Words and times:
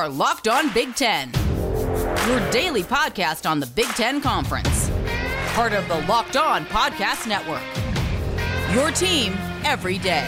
are 0.00 0.08
Locked 0.08 0.48
On 0.48 0.72
Big 0.72 0.94
Ten, 0.94 1.30
your 2.26 2.50
daily 2.50 2.82
podcast 2.82 3.48
on 3.48 3.60
the 3.60 3.66
Big 3.66 3.84
Ten 3.88 4.22
Conference, 4.22 4.90
part 5.48 5.74
of 5.74 5.86
the 5.88 6.00
Locked 6.06 6.38
On 6.38 6.64
Podcast 6.64 7.26
Network. 7.28 7.60
Your 8.74 8.90
team 8.92 9.34
every 9.62 9.98
day. 9.98 10.26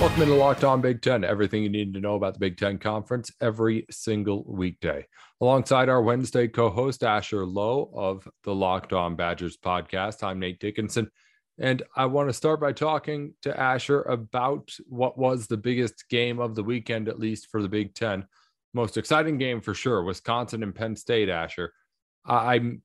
Welcome 0.00 0.24
to 0.24 0.34
Locked 0.34 0.64
On 0.64 0.80
Big 0.80 1.02
Ten. 1.02 1.22
Everything 1.22 1.62
you 1.62 1.68
need 1.68 1.92
to 1.92 2.00
know 2.00 2.14
about 2.14 2.32
the 2.32 2.40
Big 2.40 2.56
Ten 2.56 2.78
Conference 2.78 3.30
every 3.42 3.84
single 3.90 4.44
weekday. 4.48 5.06
Alongside 5.42 5.90
our 5.90 6.00
Wednesday 6.00 6.48
co 6.48 6.70
host, 6.70 7.04
Asher 7.04 7.44
Lowe 7.44 7.90
of 7.92 8.26
the 8.44 8.54
Locked 8.54 8.94
On 8.94 9.14
Badgers 9.14 9.58
podcast, 9.58 10.22
I'm 10.22 10.38
Nate 10.38 10.58
Dickinson. 10.58 11.10
And 11.58 11.82
I 11.96 12.06
want 12.06 12.28
to 12.28 12.32
start 12.32 12.60
by 12.60 12.72
talking 12.72 13.34
to 13.42 13.58
Asher 13.58 14.02
about 14.02 14.70
what 14.86 15.18
was 15.18 15.46
the 15.46 15.56
biggest 15.56 16.08
game 16.08 16.40
of 16.40 16.54
the 16.54 16.64
weekend, 16.64 17.08
at 17.08 17.18
least 17.18 17.48
for 17.50 17.62
the 17.62 17.68
Big 17.68 17.94
Ten. 17.94 18.26
Most 18.74 18.96
exciting 18.96 19.36
game 19.36 19.60
for 19.60 19.74
sure 19.74 20.02
Wisconsin 20.02 20.62
and 20.62 20.74
Penn 20.74 20.96
State, 20.96 21.28
Asher. 21.28 21.74
I, 22.24 22.78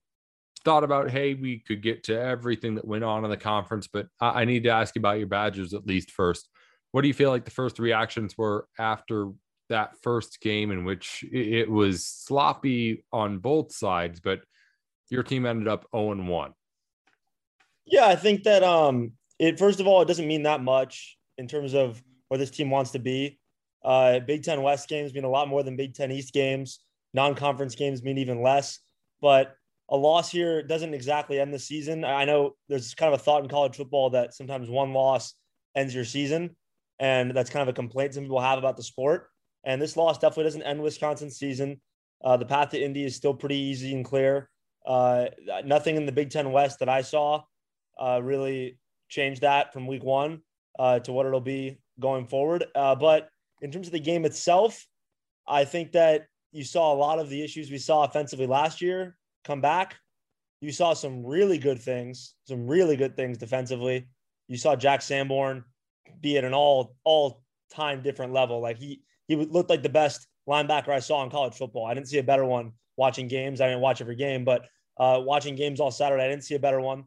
thought 0.67 0.83
about, 0.83 1.09
hey, 1.09 1.33
we 1.33 1.59
could 1.59 1.81
get 1.81 2.03
to 2.03 2.19
everything 2.19 2.75
that 2.75 2.85
went 2.85 3.01
on 3.01 3.23
in 3.23 3.29
the 3.29 3.37
conference, 3.37 3.87
but 3.87 4.07
I, 4.19 4.43
need 4.43 4.63
to 4.63 4.69
ask 4.69 4.95
you 4.95 4.99
about 4.99 5.17
your 5.17 5.27
Badgers 5.27 5.73
at 5.73 5.87
least 5.87 6.11
first. 6.11 6.49
What 6.91 7.03
do 7.03 7.07
you 7.07 7.13
feel 7.13 7.29
like 7.29 7.45
the 7.45 7.51
first 7.51 7.79
reactions 7.79 8.37
were 8.37 8.67
after 8.77 9.31
that 9.69 9.91
first 10.01 10.41
game, 10.41 10.71
in 10.71 10.83
which 10.83 11.23
it 11.31 11.69
was 11.69 12.05
sloppy 12.05 13.05
on 13.13 13.39
both 13.39 13.71
sides, 13.71 14.19
but 14.19 14.41
your 15.09 15.23
team 15.23 15.45
ended 15.45 15.69
up 15.69 15.85
0 15.95 16.15
1? 16.15 16.53
Yeah, 17.87 18.05
I 18.05 18.15
think 18.15 18.43
that 18.43 18.63
um, 18.63 19.13
it 19.39 19.57
first 19.57 19.79
of 19.79 19.87
all, 19.87 20.01
it 20.01 20.07
doesn't 20.07 20.27
mean 20.27 20.43
that 20.43 20.61
much 20.61 21.17
in 21.37 21.47
terms 21.47 21.73
of 21.73 22.01
where 22.27 22.37
this 22.37 22.51
team 22.51 22.69
wants 22.69 22.91
to 22.91 22.99
be. 22.99 23.39
Uh, 23.83 24.19
Big 24.19 24.43
Ten 24.43 24.61
West 24.61 24.89
games 24.89 25.13
mean 25.13 25.23
a 25.23 25.29
lot 25.29 25.47
more 25.47 25.63
than 25.63 25.77
Big 25.77 25.93
Ten 25.93 26.11
East 26.11 26.33
games. 26.33 26.79
Non-conference 27.13 27.75
games 27.75 28.03
mean 28.03 28.17
even 28.17 28.41
less. 28.41 28.79
But 29.21 29.55
a 29.89 29.95
loss 29.95 30.29
here 30.29 30.61
doesn't 30.61 30.93
exactly 30.93 31.39
end 31.39 31.53
the 31.53 31.59
season. 31.59 32.03
I 32.03 32.25
know 32.25 32.55
there's 32.67 32.93
kind 32.93 33.13
of 33.13 33.19
a 33.19 33.23
thought 33.23 33.43
in 33.43 33.49
college 33.49 33.77
football 33.77 34.09
that 34.09 34.33
sometimes 34.33 34.69
one 34.69 34.93
loss 34.93 35.33
ends 35.75 35.95
your 35.95 36.03
season, 36.03 36.57
and 36.99 37.31
that's 37.33 37.49
kind 37.49 37.61
of 37.61 37.69
a 37.69 37.73
complaint 37.73 38.13
some 38.13 38.23
people 38.23 38.41
have 38.41 38.59
about 38.59 38.75
the 38.75 38.83
sport. 38.83 39.29
And 39.63 39.81
this 39.81 39.95
loss 39.95 40.17
definitely 40.17 40.45
doesn't 40.45 40.63
end 40.63 40.81
Wisconsin's 40.81 41.37
season. 41.37 41.79
Uh, 42.21 42.35
the 42.35 42.45
path 42.45 42.69
to 42.71 42.83
Indy 42.83 43.05
is 43.05 43.15
still 43.15 43.33
pretty 43.33 43.55
easy 43.57 43.93
and 43.93 44.03
clear. 44.03 44.49
Uh, 44.85 45.27
nothing 45.63 45.95
in 45.95 46.05
the 46.05 46.11
Big 46.11 46.31
Ten 46.31 46.51
West 46.51 46.79
that 46.79 46.89
I 46.89 47.01
saw 47.01 47.43
uh, 47.99 48.19
really 48.23 48.77
change 49.09 49.39
that 49.41 49.73
from 49.73 49.87
week 49.87 50.03
one 50.03 50.41
uh, 50.79 50.99
to 50.99 51.11
what 51.11 51.25
it'll 51.25 51.39
be 51.39 51.79
going 51.99 52.25
forward. 52.25 52.65
Uh, 52.75 52.95
but 52.95 53.29
in 53.61 53.71
terms 53.71 53.87
of 53.87 53.93
the 53.93 53.99
game 53.99 54.25
itself, 54.25 54.85
I 55.47 55.65
think 55.65 55.93
that 55.93 56.27
you 56.51 56.63
saw 56.63 56.93
a 56.93 56.95
lot 56.95 57.19
of 57.19 57.29
the 57.29 57.43
issues 57.43 57.71
we 57.71 57.77
saw 57.77 58.03
offensively 58.03 58.47
last 58.47 58.81
year 58.81 59.17
come 59.43 59.61
back. 59.61 59.95
You 60.61 60.71
saw 60.71 60.93
some 60.93 61.25
really 61.25 61.57
good 61.57 61.79
things, 61.79 62.35
some 62.47 62.67
really 62.67 62.95
good 62.95 63.15
things 63.15 63.37
defensively. 63.37 64.07
You 64.47 64.57
saw 64.57 64.75
Jack 64.75 65.01
Sanborn 65.01 65.63
be 66.21 66.37
at 66.37 66.43
an 66.43 66.53
all 66.53 66.95
all 67.03 67.43
time 67.71 68.01
different 68.01 68.33
level. 68.33 68.59
Like 68.59 68.77
he 68.77 69.01
he 69.27 69.35
looked 69.35 69.69
like 69.69 69.83
the 69.83 69.89
best 69.89 70.27
linebacker 70.49 70.89
I 70.89 70.99
saw 70.99 71.23
in 71.23 71.29
college 71.29 71.55
football. 71.55 71.85
I 71.85 71.93
didn't 71.93 72.07
see 72.07 72.17
a 72.17 72.23
better 72.23 72.45
one 72.45 72.71
watching 72.95 73.27
games. 73.27 73.61
I 73.61 73.67
didn't 73.67 73.81
watch 73.81 74.01
every 74.01 74.15
game, 74.15 74.43
but 74.43 74.67
uh, 74.99 75.21
watching 75.23 75.55
games 75.55 75.79
all 75.79 75.91
Saturday, 75.91 76.23
I 76.23 76.27
didn't 76.27 76.43
see 76.43 76.55
a 76.55 76.59
better 76.59 76.81
one. 76.81 77.03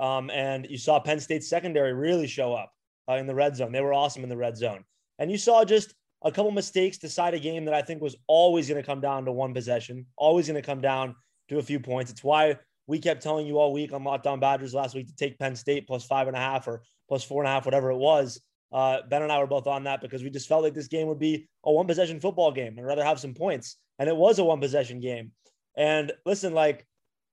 Um, 0.00 0.30
and 0.30 0.66
you 0.68 0.78
saw 0.78 0.98
Penn 0.98 1.20
State 1.20 1.44
secondary 1.44 1.92
really 1.92 2.26
show 2.26 2.54
up 2.54 2.72
uh, 3.08 3.14
in 3.14 3.26
the 3.26 3.34
red 3.34 3.54
zone. 3.54 3.70
They 3.70 3.82
were 3.82 3.92
awesome 3.92 4.22
in 4.22 4.30
the 4.30 4.36
red 4.36 4.56
zone. 4.56 4.84
And 5.18 5.30
you 5.30 5.36
saw 5.36 5.64
just 5.64 5.94
a 6.22 6.32
couple 6.32 6.50
mistakes 6.50 6.96
decide 6.96 7.34
a 7.34 7.38
game 7.38 7.66
that 7.66 7.74
I 7.74 7.82
think 7.82 8.00
was 8.00 8.16
always 8.26 8.66
going 8.66 8.80
to 8.80 8.86
come 8.86 9.02
down 9.02 9.26
to 9.26 9.32
one 9.32 9.52
possession, 9.52 10.06
always 10.16 10.46
going 10.46 10.60
to 10.60 10.66
come 10.66 10.80
down 10.80 11.14
to 11.50 11.58
a 11.58 11.62
few 11.62 11.78
points. 11.78 12.10
It's 12.10 12.24
why 12.24 12.56
we 12.86 12.98
kept 12.98 13.22
telling 13.22 13.46
you 13.46 13.58
all 13.58 13.72
week 13.72 13.92
on 13.92 14.02
Locked 14.02 14.26
On 14.26 14.40
Badgers 14.40 14.74
last 14.74 14.94
week 14.94 15.06
to 15.08 15.16
take 15.16 15.38
Penn 15.38 15.54
State 15.54 15.86
plus 15.86 16.06
five 16.06 16.28
and 16.28 16.36
a 16.36 16.40
half 16.40 16.66
or 16.66 16.82
plus 17.08 17.22
four 17.22 17.42
and 17.42 17.48
a 17.48 17.52
half, 17.52 17.66
whatever 17.66 17.90
it 17.90 17.98
was. 17.98 18.40
Uh, 18.72 18.98
ben 19.08 19.22
and 19.22 19.32
I 19.32 19.38
were 19.38 19.46
both 19.46 19.66
on 19.66 19.84
that 19.84 20.00
because 20.00 20.22
we 20.22 20.30
just 20.30 20.48
felt 20.48 20.62
like 20.62 20.74
this 20.74 20.88
game 20.88 21.08
would 21.08 21.18
be 21.18 21.48
a 21.64 21.72
one 21.72 21.86
possession 21.86 22.20
football 22.20 22.52
game 22.52 22.78
and 22.78 22.86
rather 22.86 23.04
have 23.04 23.20
some 23.20 23.34
points. 23.34 23.76
And 23.98 24.08
it 24.08 24.16
was 24.16 24.38
a 24.38 24.44
one 24.44 24.60
possession 24.60 25.00
game. 25.00 25.32
And 25.76 26.12
listen, 26.24 26.54
like 26.54 26.86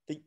the 0.08 0.22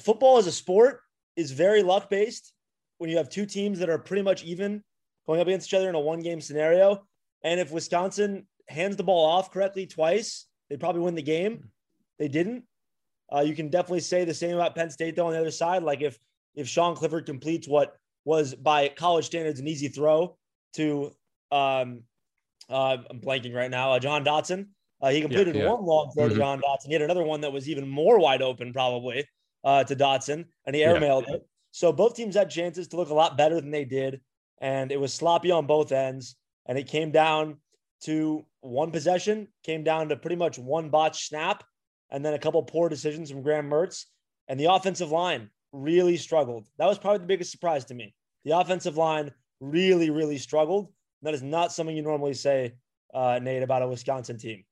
football 0.00 0.38
is 0.38 0.46
a 0.46 0.52
sport 0.52 1.00
is 1.36 1.52
very 1.52 1.82
luck 1.82 2.10
based 2.10 2.52
when 2.98 3.10
you 3.10 3.16
have 3.16 3.28
two 3.28 3.46
teams 3.46 3.78
that 3.78 3.88
are 3.88 3.98
pretty 3.98 4.22
much 4.22 4.44
even 4.44 4.82
going 5.26 5.40
up 5.40 5.46
against 5.46 5.68
each 5.68 5.74
other 5.74 5.88
in 5.88 5.94
a 5.94 6.00
one 6.00 6.20
game 6.20 6.40
scenario. 6.40 7.02
And 7.42 7.58
if 7.58 7.70
Wisconsin 7.70 8.46
hands 8.68 8.96
the 8.96 9.02
ball 9.02 9.24
off 9.24 9.50
correctly 9.50 9.86
twice, 9.86 10.46
they 10.68 10.76
probably 10.76 11.00
win 11.02 11.14
the 11.14 11.22
game. 11.22 11.70
They 12.18 12.28
didn't. 12.28 12.64
Uh, 13.32 13.40
you 13.40 13.54
can 13.54 13.68
definitely 13.68 14.00
say 14.00 14.24
the 14.24 14.34
same 14.34 14.54
about 14.54 14.74
Penn 14.74 14.90
State 14.90 15.16
though 15.16 15.26
on 15.26 15.32
the 15.32 15.40
other 15.40 15.50
side. 15.50 15.82
Like 15.82 16.02
if 16.02 16.18
if 16.54 16.68
Sean 16.68 16.96
Clifford 16.96 17.26
completes 17.26 17.68
what 17.68 17.96
was 18.24 18.54
by 18.54 18.88
college 18.88 19.26
standards 19.26 19.60
an 19.60 19.68
easy 19.68 19.88
throw 19.88 20.36
to 20.74 21.12
um 21.50 22.02
uh, 22.68 22.98
I'm 23.10 23.20
blanking 23.20 23.54
right 23.54 23.70
now, 23.70 23.92
uh, 23.92 23.98
Jahan 23.98 24.24
Dotson. 24.24 24.68
Uh, 25.02 25.08
he 25.10 25.20
completed 25.20 25.56
yeah, 25.56 25.62
yeah. 25.62 25.72
one 25.72 25.84
long 25.84 26.10
throw 26.12 26.24
mm-hmm. 26.24 26.34
to 26.34 26.38
Jahan 26.38 26.60
Dotson. 26.60 26.86
He 26.86 26.92
had 26.92 27.02
another 27.02 27.24
one 27.24 27.40
that 27.40 27.52
was 27.52 27.68
even 27.68 27.88
more 27.88 28.20
wide 28.20 28.42
open, 28.42 28.72
probably 28.72 29.26
uh, 29.64 29.84
to 29.84 29.96
Dotson, 29.96 30.46
and 30.66 30.76
he 30.76 30.82
airmailed 30.82 31.26
yeah. 31.28 31.36
it. 31.36 31.46
So 31.72 31.92
both 31.92 32.14
teams 32.14 32.34
had 32.34 32.50
chances 32.50 32.88
to 32.88 32.96
look 32.96 33.10
a 33.10 33.14
lot 33.14 33.36
better 33.36 33.60
than 33.60 33.70
they 33.70 33.84
did, 33.84 34.20
and 34.60 34.90
it 34.90 35.00
was 35.00 35.12
sloppy 35.14 35.50
on 35.50 35.66
both 35.66 35.92
ends. 35.92 36.36
And 36.66 36.78
it 36.78 36.86
came 36.86 37.10
down 37.10 37.56
to 38.02 38.44
one 38.60 38.90
possession, 38.90 39.48
came 39.64 39.82
down 39.82 40.08
to 40.08 40.16
pretty 40.16 40.36
much 40.36 40.58
one 40.58 40.90
botch 40.90 41.26
snap, 41.28 41.64
and 42.10 42.24
then 42.24 42.34
a 42.34 42.38
couple 42.38 42.62
poor 42.62 42.88
decisions 42.88 43.30
from 43.30 43.42
Graham 43.42 43.68
Mertz. 43.68 44.04
And 44.48 44.58
the 44.58 44.72
offensive 44.72 45.10
line 45.10 45.50
really 45.72 46.16
struggled. 46.16 46.68
That 46.78 46.86
was 46.86 46.98
probably 46.98 47.18
the 47.18 47.26
biggest 47.26 47.50
surprise 47.50 47.84
to 47.86 47.94
me. 47.94 48.14
The 48.44 48.58
offensive 48.58 48.96
line 48.96 49.32
really, 49.60 50.10
really 50.10 50.38
struggled. 50.38 50.92
That 51.22 51.34
is 51.34 51.42
not 51.42 51.72
something 51.72 51.96
you 51.96 52.02
normally 52.02 52.34
say, 52.34 52.74
uh, 53.12 53.38
Nate, 53.42 53.62
about 53.62 53.82
a 53.82 53.88
Wisconsin 53.88 54.38
team. 54.38 54.64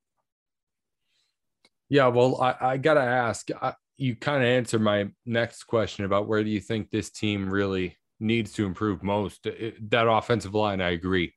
Yeah, 1.88 2.08
well, 2.08 2.40
I, 2.40 2.54
I 2.60 2.76
got 2.76 2.94
to 2.94 3.02
ask. 3.02 3.48
I, 3.60 3.74
you 3.98 4.16
kind 4.16 4.42
of 4.42 4.48
answered 4.48 4.80
my 4.80 5.08
next 5.26 5.64
question 5.64 6.04
about 6.04 6.28
where 6.28 6.42
do 6.42 6.50
you 6.50 6.60
think 6.60 6.90
this 6.90 7.10
team 7.10 7.50
really 7.50 7.96
needs 8.20 8.52
to 8.52 8.66
improve 8.66 9.02
most. 9.02 9.46
It, 9.46 9.90
that 9.90 10.08
offensive 10.08 10.54
line, 10.54 10.80
I 10.80 10.90
agree, 10.90 11.34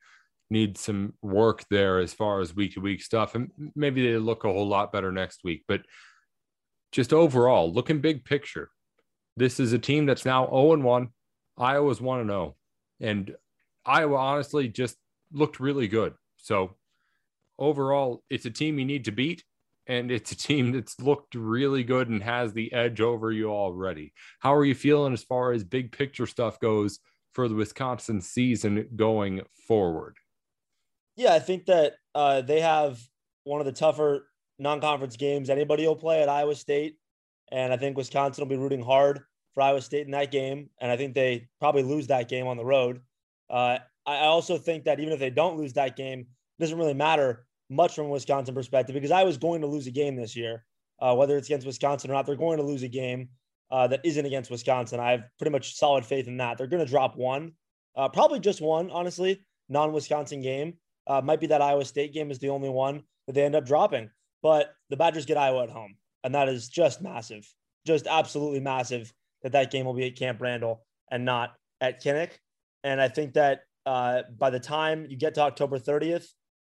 needs 0.49 0.81
some 0.81 1.13
work 1.22 1.63
there 1.69 1.99
as 1.99 2.13
far 2.13 2.39
as 2.39 2.55
week 2.55 2.73
to 2.73 2.81
week 2.81 3.01
stuff. 3.01 3.35
And 3.35 3.51
maybe 3.75 4.05
they 4.05 4.17
look 4.17 4.44
a 4.44 4.51
whole 4.51 4.67
lot 4.67 4.91
better 4.91 5.11
next 5.11 5.44
week. 5.44 5.63
But 5.67 5.81
just 6.91 7.13
overall, 7.13 7.73
looking 7.73 8.01
big 8.01 8.25
picture, 8.25 8.69
this 9.38 9.59
is 9.59 9.73
a 9.73 9.79
team 9.79 10.05
that's 10.05 10.25
now 10.25 10.45
0 10.45 10.78
1. 10.78 11.07
Iowa's 11.57 12.01
1 12.01 12.28
0. 12.28 12.55
And 12.99 13.35
Iowa 13.85 14.17
honestly 14.17 14.67
just 14.67 14.97
looked 15.31 15.59
really 15.59 15.88
good. 15.88 16.13
So 16.38 16.75
overall, 17.57 18.23
it's 18.29 18.45
a 18.45 18.51
team 18.51 18.78
you 18.78 18.85
need 18.85 19.05
to 19.05 19.11
beat 19.11 19.43
and 19.91 20.09
it's 20.09 20.31
a 20.31 20.38
team 20.38 20.72
that's 20.72 21.02
looked 21.02 21.35
really 21.35 21.84
good 21.84 22.07
and 22.07 22.24
has 22.24 22.53
the 22.53 22.72
edge 22.72 23.02
over 23.02 23.29
you 23.29 23.52
already. 23.52 24.13
How 24.40 24.56
are 24.56 24.63
you 24.63 24.74
feeling 24.74 25.12
as 25.12 25.22
far 25.22 25.52
as 25.52 25.66
big 25.66 25.91
picture 25.91 26.25
stuff 26.25 26.62
goes 26.62 27.00
for 27.34 27.50
the 27.50 27.56
Wisconsin 27.56 28.22
season 28.22 28.88
going 28.96 29.41
forward? 29.68 30.16
Yeah, 31.18 31.34
I 31.34 31.40
think 31.40 31.66
that 31.66 31.96
uh, 32.16 32.40
they 32.41 32.62
have 32.62 33.02
one 33.44 33.59
of 33.59 33.66
the 33.66 33.74
tougher 33.74 34.29
non-conference 34.59 35.18
games 35.18 35.50
anybody 35.50 35.85
will 35.85 35.97
play 35.97 36.23
at 36.23 36.29
Iowa 36.29 36.56
State, 36.56 36.96
and 37.52 37.73
I 37.73 37.78
think 37.78 37.97
Wisconsin 37.97 38.41
will 38.41 38.49
be 38.49 38.61
rooting 38.61 38.82
hard 38.82 39.20
for 39.53 39.61
Iowa 39.61 39.82
State 39.82 40.05
in 40.05 40.11
that 40.11 40.32
game, 40.32 40.70
and 40.79 40.90
I 40.90 40.96
think 40.96 41.16
they 41.16 41.49
probably 41.59 41.84
lose 41.84 42.08
that 42.08 42.29
game 42.29 42.47
on 42.47 42.55
the 42.55 42.64
road. 42.64 43.02
Uh, 43.49 43.79
I 44.05 44.20
also 44.20 44.58
think 44.58 44.85
that 44.85 45.02
even 45.02 45.11
if 45.11 45.20
they 45.20 45.29
don't 45.29 45.58
lose 45.58 45.73
that 45.73 45.97
game, 45.97 46.20
it 46.22 46.61
doesn't 46.61 46.78
really 46.78 46.94
matter 46.94 47.46
much 47.72 47.96
from 47.96 48.06
a 48.08 48.09
Wisconsin 48.09 48.53
perspective 48.53 48.94
because 48.94 49.12
Iowa's 49.12 49.38
going 49.38 49.62
to 49.62 49.68
lose 49.68 49.88
a 49.88 49.91
game 49.91 50.16
this 50.16 50.35
year, 50.35 50.66
uh, 51.00 51.16
whether 51.16 51.38
it's 51.38 51.47
against 51.47 51.66
Wisconsin 51.66 52.12
or 52.12 52.14
not. 52.14 52.26
They're 52.26 52.35
going 52.35 52.58
to 52.58 52.64
lose 52.64 52.84
a 52.84 52.88
game 52.88 53.29
uh, 53.72 53.88
that 53.88 54.02
isn't 54.03 54.26
against 54.26 54.52
Wisconsin. 54.52 55.00
I 55.00 55.12
have 55.12 55.23
pretty 55.38 55.52
much 55.52 55.76
solid 55.76 56.06
faith 56.06 56.28
in 56.28 56.38
that. 56.38 56.58
They're 56.58 56.68
going 56.68 56.85
to 56.85 56.90
drop 56.90 57.16
one, 57.16 57.53
uh, 57.96 58.09
probably 58.09 58.41
just 58.41 58.62
one, 58.62 58.91
honestly, 58.91 59.46
non 59.70 59.94
Wisconsin 59.94 60.41
game. 60.41 60.73
Uh, 61.08 61.22
might 61.22 61.40
be 61.40 61.47
that 61.47 61.62
Iowa 61.62 61.85
State 61.85 62.14
game 62.14 62.29
is 62.29 62.40
the 62.40 62.50
only 62.50 62.70
one 62.70 63.03
that 63.26 63.34
they 63.34 63.44
end 63.44 63.56
up 63.56 63.66
dropping. 63.66 64.09
But 64.44 64.73
the 64.90 64.97
Badgers 64.97 65.26
get 65.26 65.38
Iowa 65.38 65.64
at 65.64 65.70
home, 65.70 65.96
and 66.23 66.35
that 66.35 66.50
is 66.50 66.68
just 66.68 67.02
massive, 67.02 67.47
just 67.88 68.06
absolutely 68.06 68.59
massive 68.59 69.14
that 69.44 69.53
that 69.53 69.72
game 69.72 69.85
will 69.85 69.94
be 69.94 70.08
at 70.08 70.16
Camp 70.16 70.41
Randall 70.41 70.85
and 71.09 71.26
not 71.26 71.53
at 71.79 72.03
Kinnick. 72.03 72.32
And 72.84 73.02
I 73.02 73.08
think 73.08 73.34
that 73.34 73.62
uh, 73.85 74.23
by 74.38 74.50
the 74.50 74.59
time 74.59 75.06
you 75.09 75.16
get 75.16 75.35
to 75.35 75.41
October 75.41 75.79
30th, 75.79 76.28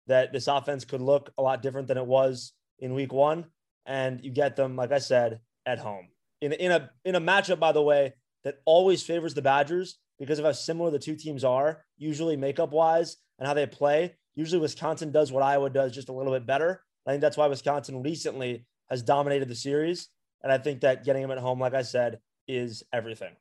that 0.08 0.34
this 0.34 0.48
offense 0.48 0.86
could 0.86 1.02
look 1.02 1.32
a 1.38 1.42
lot 1.42 1.62
different 1.62 1.88
than 1.88 1.98
it 1.98 2.06
was 2.06 2.54
in 2.80 2.94
week 2.94 3.14
one. 3.14 3.46
And 3.86 4.24
you 4.24 4.32
get 4.32 4.56
them, 4.56 4.76
like 4.76 4.92
I 4.92 5.00
said, 5.00 5.40
at 5.66 5.80
home. 5.80 6.08
In, 6.42 6.54
in 6.54 6.72
a 6.72 6.90
in 7.06 7.16
a 7.16 7.22
matchup, 7.22 7.60
by 7.60 7.72
the 7.72 7.82
way, 7.82 8.14
that 8.44 8.60
always 8.66 9.04
favors 9.04 9.34
the 9.34 9.42
Badgers 9.42 9.98
because 10.20 10.40
of 10.40 10.46
how 10.46 10.52
similar 10.52 10.92
the 10.92 11.00
two 11.00 11.16
teams 11.16 11.44
are, 11.44 11.84
usually 11.98 12.36
makeup 12.36 12.72
wise 12.72 13.18
and 13.40 13.48
how 13.48 13.54
they 13.54 13.66
play. 13.66 14.16
Usually 14.36 14.62
Wisconsin 14.62 15.12
does 15.12 15.32
what 15.32 15.44
Iowa 15.44 15.70
does 15.70 15.94
just 15.94 16.10
a 16.10 16.14
little 16.14 16.34
bit 16.34 16.46
better. 16.46 16.84
I 17.06 17.12
think 17.12 17.22
that's 17.22 17.38
why 17.38 17.48
Wisconsin 17.48 18.04
recently 18.04 18.66
has 18.90 19.02
dominated 19.02 19.48
the 19.48 19.56
series. 19.56 20.10
And 20.44 20.52
I 20.52 20.58
think 20.58 20.82
that 20.82 21.04
getting 21.04 21.22
them 21.22 21.32
at 21.32 21.40
home, 21.40 21.60
like 21.60 21.74
I 21.74 21.82
said, 21.82 22.20
is 22.48 22.84
everything. 22.94 23.34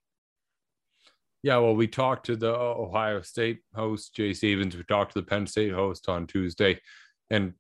Yeah, 1.42 1.58
well, 1.58 1.76
we 1.76 1.86
talked 1.86 2.26
to 2.26 2.36
the 2.36 2.54
Ohio 2.54 3.22
State 3.22 3.60
host, 3.74 4.14
Jay 4.14 4.32
Stevens. 4.32 4.76
We 4.76 4.82
talked 4.84 5.12
to 5.12 5.20
the 5.20 5.26
Penn 5.26 5.46
State 5.46 5.72
host 5.72 6.08
on 6.08 6.26
Tuesday. 6.26 6.80
And 7.30 7.52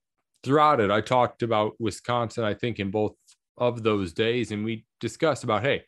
throughout 0.42 0.80
it, 0.80 0.90
I 0.90 1.00
talked 1.00 1.42
about 1.42 1.74
Wisconsin, 1.78 2.44
I 2.44 2.54
think, 2.54 2.80
in 2.80 2.90
both 2.90 3.14
of 3.58 3.82
those 3.82 4.12
days. 4.12 4.50
And 4.50 4.64
we 4.64 4.86
discussed 5.00 5.44
about, 5.44 5.62
hey, 5.62 5.84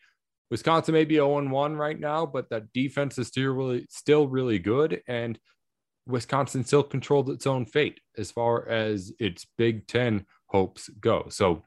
Wisconsin 0.49 0.93
may 0.93 1.05
be 1.05 1.15
0 1.15 1.27
1 1.29 1.49
1 1.49 1.75
right 1.75 1.99
now, 1.99 2.25
but 2.25 2.49
that 2.49 2.71
defense 2.73 3.17
is 3.17 3.27
still 3.27 3.51
really, 3.51 3.85
still 3.89 4.27
really 4.27 4.59
good. 4.59 5.01
And 5.07 5.37
Wisconsin 6.07 6.63
still 6.63 6.83
controlled 6.83 7.29
its 7.29 7.45
own 7.45 7.65
fate 7.65 7.99
as 8.17 8.31
far 8.31 8.67
as 8.67 9.11
its 9.19 9.45
Big 9.57 9.87
Ten 9.87 10.25
hopes 10.47 10.89
go. 10.99 11.27
So 11.29 11.63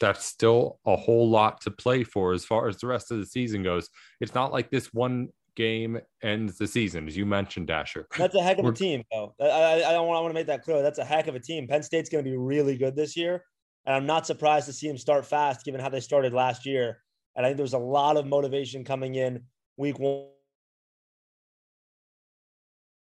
that's 0.00 0.24
still 0.24 0.78
a 0.84 0.96
whole 0.96 1.28
lot 1.28 1.60
to 1.62 1.70
play 1.70 2.04
for 2.04 2.32
as 2.32 2.44
far 2.44 2.68
as 2.68 2.78
the 2.78 2.86
rest 2.86 3.10
of 3.10 3.18
the 3.18 3.26
season 3.26 3.62
goes. 3.62 3.88
It's 4.20 4.34
not 4.34 4.52
like 4.52 4.70
this 4.70 4.92
one 4.92 5.28
game 5.58 5.98
ends 6.22 6.56
the 6.56 6.68
season, 6.68 7.08
as 7.08 7.16
you 7.16 7.26
mentioned, 7.26 7.66
Dasher. 7.66 8.06
That's 8.16 8.36
a 8.36 8.42
heck 8.42 8.58
of 8.58 8.64
a 8.64 8.72
team, 8.72 9.02
though. 9.10 9.34
I, 9.40 9.82
I, 9.84 9.92
don't 9.92 10.06
want, 10.06 10.18
I 10.18 10.20
want 10.20 10.30
to 10.30 10.34
make 10.34 10.46
that 10.46 10.62
clear. 10.62 10.80
That's 10.82 11.00
a 11.00 11.04
heck 11.04 11.26
of 11.26 11.34
a 11.34 11.40
team. 11.40 11.66
Penn 11.66 11.82
State's 11.82 12.08
going 12.08 12.24
to 12.24 12.30
be 12.30 12.36
really 12.36 12.76
good 12.76 12.94
this 12.94 13.16
year. 13.16 13.42
And 13.84 13.96
I'm 13.96 14.06
not 14.06 14.24
surprised 14.24 14.66
to 14.66 14.72
see 14.72 14.86
them 14.86 14.96
start 14.96 15.26
fast, 15.26 15.64
given 15.64 15.80
how 15.80 15.88
they 15.88 15.98
started 15.98 16.32
last 16.32 16.64
year. 16.64 17.02
And 17.34 17.44
I 17.44 17.48
think 17.48 17.56
there's 17.56 17.74
a 17.74 17.78
lot 17.78 18.16
of 18.16 18.24
motivation 18.24 18.84
coming 18.84 19.16
in 19.16 19.42
week 19.76 19.98
one, 19.98 20.26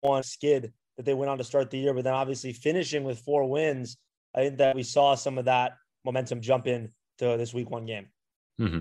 one 0.00 0.22
skid 0.22 0.72
that 0.96 1.04
they 1.04 1.14
went 1.14 1.30
on 1.30 1.38
to 1.38 1.44
start 1.44 1.70
the 1.70 1.78
year, 1.78 1.92
but 1.92 2.04
then 2.04 2.14
obviously 2.14 2.54
finishing 2.54 3.04
with 3.04 3.18
four 3.18 3.48
wins. 3.48 3.98
I 4.34 4.40
think 4.40 4.58
that 4.58 4.74
we 4.74 4.82
saw 4.82 5.14
some 5.14 5.36
of 5.36 5.44
that 5.44 5.72
momentum 6.04 6.40
jump 6.40 6.66
in 6.66 6.92
to 7.18 7.36
this 7.36 7.52
week 7.52 7.68
one 7.70 7.84
game. 7.84 8.06
Mm-hmm. 8.58 8.80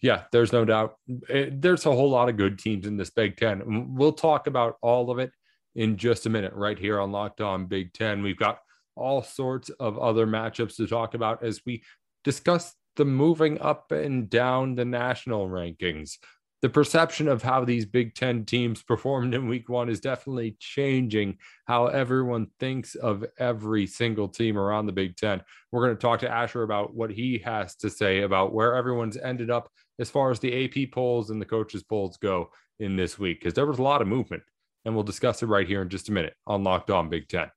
Yeah, 0.00 0.24
there's 0.30 0.52
no 0.52 0.64
doubt. 0.64 0.96
It, 1.08 1.24
eh, 1.30 1.50
there's 1.52 1.86
a 1.86 1.92
whole 1.92 2.10
lot 2.10 2.28
of 2.28 2.36
good 2.36 2.58
teams 2.58 2.86
in 2.86 2.96
this 2.96 3.10
Big 3.10 3.36
Ten. 3.36 3.94
We'll 3.94 4.12
talk 4.12 4.46
about 4.46 4.76
all 4.80 5.10
of 5.10 5.18
it 5.18 5.32
in 5.74 5.96
just 5.96 6.26
a 6.26 6.30
minute, 6.30 6.52
right 6.54 6.78
here 6.78 7.00
on 7.00 7.12
Locked 7.12 7.40
On 7.40 7.66
Big 7.66 7.92
Ten. 7.92 8.22
We've 8.22 8.38
got 8.38 8.58
all 8.96 9.22
sorts 9.22 9.70
of 9.70 9.98
other 9.98 10.26
matchups 10.26 10.76
to 10.76 10.86
talk 10.86 11.14
about 11.14 11.42
as 11.42 11.60
we 11.64 11.82
discuss 12.24 12.74
the 12.96 13.04
moving 13.04 13.60
up 13.60 13.92
and 13.92 14.28
down 14.28 14.74
the 14.74 14.84
national 14.84 15.48
rankings 15.48 16.18
the 16.60 16.68
perception 16.68 17.28
of 17.28 17.42
how 17.42 17.64
these 17.64 17.86
Big 17.86 18.14
Ten 18.14 18.44
teams 18.44 18.82
performed 18.82 19.34
in 19.34 19.48
week 19.48 19.68
one 19.68 19.88
is 19.88 20.00
definitely 20.00 20.56
changing 20.58 21.38
how 21.66 21.86
everyone 21.86 22.48
thinks 22.58 22.96
of 22.96 23.24
every 23.38 23.86
single 23.86 24.28
team 24.28 24.58
around 24.58 24.86
the 24.86 24.92
Big 24.92 25.16
Ten. 25.16 25.40
We're 25.70 25.84
going 25.84 25.96
to 25.96 26.00
talk 26.00 26.20
to 26.20 26.30
Asher 26.30 26.64
about 26.64 26.94
what 26.94 27.10
he 27.10 27.38
has 27.44 27.76
to 27.76 27.90
say 27.90 28.22
about 28.22 28.52
where 28.52 28.74
everyone's 28.74 29.16
ended 29.16 29.50
up 29.50 29.70
as 30.00 30.10
far 30.10 30.30
as 30.30 30.40
the 30.40 30.64
AP 30.64 30.90
polls 30.92 31.30
and 31.30 31.40
the 31.40 31.46
coaches' 31.46 31.84
polls 31.84 32.16
go 32.16 32.50
in 32.80 32.96
this 32.96 33.18
week, 33.18 33.40
because 33.40 33.54
there 33.54 33.66
was 33.66 33.78
a 33.78 33.82
lot 33.82 34.02
of 34.02 34.08
movement. 34.08 34.42
And 34.84 34.94
we'll 34.94 35.04
discuss 35.04 35.42
it 35.42 35.46
right 35.46 35.66
here 35.66 35.82
in 35.82 35.88
just 35.88 36.08
a 36.08 36.12
minute 36.12 36.34
on 36.46 36.64
Locked 36.64 36.90
On 36.90 37.08
Big 37.08 37.28
Ten. 37.28 37.50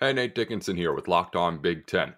Hey, 0.00 0.12
Nate 0.12 0.34
Dickinson 0.34 0.76
here 0.76 0.92
with 0.92 1.08
Locked 1.08 1.36
On 1.36 1.58
Big 1.58 1.86
Ten. 1.86 2.14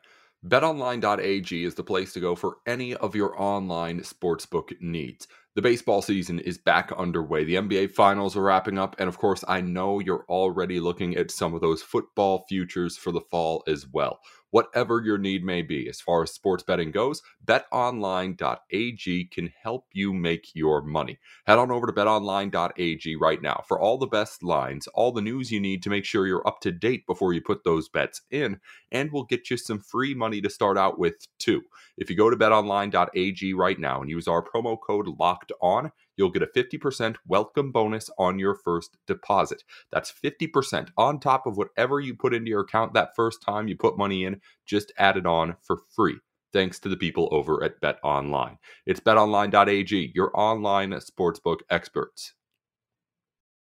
BetOnline.ag 0.46 1.64
is 1.64 1.74
the 1.74 1.82
place 1.82 2.14
to 2.14 2.20
go 2.20 2.34
for 2.34 2.58
any 2.66 2.94
of 2.94 3.14
your 3.14 3.40
online 3.40 4.00
sportsbook 4.00 4.72
needs. 4.80 5.26
The 5.60 5.68
baseball 5.68 6.00
season 6.00 6.38
is 6.38 6.56
back 6.56 6.90
underway. 6.96 7.44
The 7.44 7.56
NBA 7.56 7.90
finals 7.90 8.34
are 8.34 8.40
wrapping 8.40 8.78
up. 8.78 8.96
And 8.98 9.10
of 9.10 9.18
course, 9.18 9.44
I 9.46 9.60
know 9.60 9.98
you're 9.98 10.24
already 10.26 10.80
looking 10.80 11.14
at 11.18 11.30
some 11.30 11.52
of 11.52 11.60
those 11.60 11.82
football 11.82 12.46
futures 12.48 12.96
for 12.96 13.12
the 13.12 13.20
fall 13.20 13.62
as 13.66 13.86
well. 13.86 14.20
Whatever 14.50 15.00
your 15.00 15.18
need 15.18 15.44
may 15.44 15.62
be, 15.62 15.88
as 15.88 16.00
far 16.00 16.22
as 16.22 16.32
sports 16.32 16.62
betting 16.62 16.90
goes, 16.90 17.22
betonline.ag 17.44 19.24
can 19.26 19.52
help 19.62 19.86
you 19.92 20.12
make 20.12 20.54
your 20.54 20.82
money. 20.82 21.18
Head 21.46 21.58
on 21.58 21.70
over 21.70 21.86
to 21.86 21.92
betonline.ag 21.92 23.16
right 23.16 23.40
now 23.40 23.62
for 23.68 23.78
all 23.78 23.98
the 23.98 24.06
best 24.06 24.42
lines, 24.42 24.88
all 24.88 25.12
the 25.12 25.22
news 25.22 25.52
you 25.52 25.60
need 25.60 25.82
to 25.84 25.90
make 25.90 26.04
sure 26.04 26.26
you're 26.26 26.46
up 26.46 26.60
to 26.60 26.72
date 26.72 27.06
before 27.06 27.32
you 27.32 27.40
put 27.40 27.62
those 27.64 27.88
bets 27.88 28.22
in, 28.30 28.60
and 28.90 29.12
we'll 29.12 29.24
get 29.24 29.50
you 29.50 29.56
some 29.56 29.78
free 29.78 30.14
money 30.14 30.40
to 30.40 30.50
start 30.50 30.76
out 30.76 30.98
with, 30.98 31.26
too. 31.38 31.62
If 31.96 32.10
you 32.10 32.16
go 32.16 32.30
to 32.30 32.36
betonline.ag 32.36 33.54
right 33.54 33.78
now 33.78 34.00
and 34.00 34.10
use 34.10 34.26
our 34.26 34.42
promo 34.42 34.76
code 34.80 35.06
LOCKED 35.18 35.52
ON, 35.60 35.92
you'll 36.16 36.30
get 36.30 36.42
a 36.42 36.46
50% 36.46 37.16
welcome 37.26 37.72
bonus 37.72 38.10
on 38.18 38.38
your 38.38 38.54
first 38.54 38.96
deposit. 39.06 39.62
That's 39.90 40.12
50% 40.12 40.88
on 40.96 41.20
top 41.20 41.46
of 41.46 41.56
whatever 41.56 42.00
you 42.00 42.14
put 42.14 42.34
into 42.34 42.50
your 42.50 42.60
account 42.60 42.94
that 42.94 43.16
first 43.16 43.42
time 43.42 43.68
you 43.68 43.76
put 43.76 43.98
money 43.98 44.24
in, 44.24 44.40
just 44.66 44.92
add 44.98 45.16
it 45.16 45.26
on 45.26 45.56
for 45.62 45.78
free. 45.94 46.16
Thanks 46.52 46.78
to 46.80 46.88
the 46.88 46.96
people 46.96 47.28
over 47.30 47.62
at 47.62 47.80
Bet 47.80 47.98
Online. 48.02 48.58
It's 48.86 49.00
betonline.ag, 49.00 50.12
your 50.14 50.30
online 50.34 50.90
sportsbook 50.92 51.58
experts. 51.70 52.34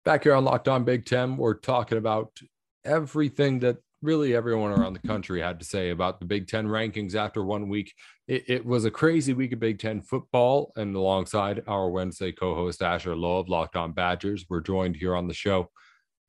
Back 0.05 0.23
here 0.23 0.33
on 0.33 0.45
Locked 0.45 0.67
On 0.67 0.83
Big 0.83 1.05
Ten, 1.05 1.37
we're 1.37 1.53
talking 1.53 1.97
about 1.97 2.39
everything 2.83 3.59
that 3.59 3.77
really 4.01 4.35
everyone 4.35 4.71
around 4.71 4.93
the 4.93 5.07
country 5.07 5.41
had 5.41 5.59
to 5.59 5.65
say 5.65 5.91
about 5.91 6.19
the 6.19 6.25
Big 6.25 6.47
Ten 6.47 6.67
rankings 6.67 7.15
after 7.15 7.43
one 7.43 7.69
week. 7.69 7.93
It, 8.27 8.43
it, 8.47 8.65
was 8.65 8.85
a 8.85 8.91
crazy 8.91 9.33
week 9.33 9.51
of 9.53 9.59
Big 9.59 9.79
Ten 9.79 10.01
football. 10.01 10.71
And 10.75 10.95
alongside 10.95 11.63
our 11.67 11.89
Wednesday 11.89 12.31
co 12.31 12.55
host, 12.55 12.81
Asher 12.81 13.15
Lowe 13.15 13.39
of 13.39 13.49
Locked 13.49 13.75
On 13.75 13.91
Badgers, 13.91 14.45
we're 14.49 14.61
joined 14.61 14.95
here 14.95 15.15
on 15.15 15.27
the 15.27 15.33
show. 15.33 15.69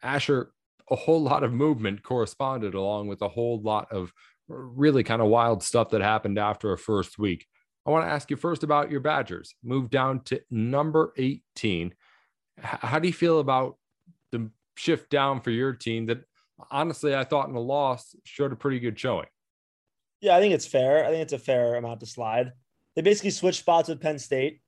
Asher, 0.02 0.52
a 0.90 0.96
whole 0.96 1.22
lot 1.22 1.44
of 1.44 1.52
movement 1.52 2.02
corresponded 2.02 2.74
along 2.74 3.08
with 3.08 3.22
a 3.22 3.28
whole 3.28 3.60
lot 3.60 3.90
of 3.90 4.12
really 4.48 5.02
kind 5.02 5.22
of 5.22 5.28
wild 5.28 5.62
stuff 5.62 5.90
that 5.90 6.02
happened 6.02 6.38
after 6.38 6.72
a 6.72 6.78
first 6.78 7.18
week. 7.18 7.46
I 7.86 7.90
want 7.90 8.06
to 8.06 8.12
ask 8.12 8.30
you 8.30 8.36
first 8.36 8.62
about 8.62 8.90
your 8.90 9.00
Badgers. 9.00 9.54
Move 9.64 9.90
down 9.90 10.20
to 10.24 10.40
number 10.50 11.12
18. 11.16 11.94
How 12.58 12.98
do 12.98 13.08
you 13.08 13.14
feel 13.14 13.40
about 13.40 13.76
the 14.30 14.50
shift 14.76 15.10
down 15.10 15.40
for 15.40 15.50
your 15.50 15.72
team 15.72 16.06
that 16.06 16.24
honestly, 16.70 17.14
I 17.14 17.24
thought 17.24 17.48
in 17.48 17.54
the 17.54 17.60
loss 17.60 18.14
showed 18.24 18.52
a 18.52 18.56
pretty 18.56 18.80
good 18.80 18.98
showing. 18.98 19.26
Yeah, 20.20 20.36
I 20.36 20.40
think 20.40 20.54
it's 20.54 20.66
fair. 20.66 21.04
I 21.04 21.08
think 21.08 21.22
it's 21.22 21.32
a 21.32 21.38
fair 21.38 21.74
amount 21.74 22.00
to 22.00 22.06
slide. 22.06 22.52
They 22.94 23.02
basically 23.02 23.30
switched 23.30 23.60
spots 23.60 23.88
with 23.88 24.00
Penn 24.00 24.18
State, 24.18 24.60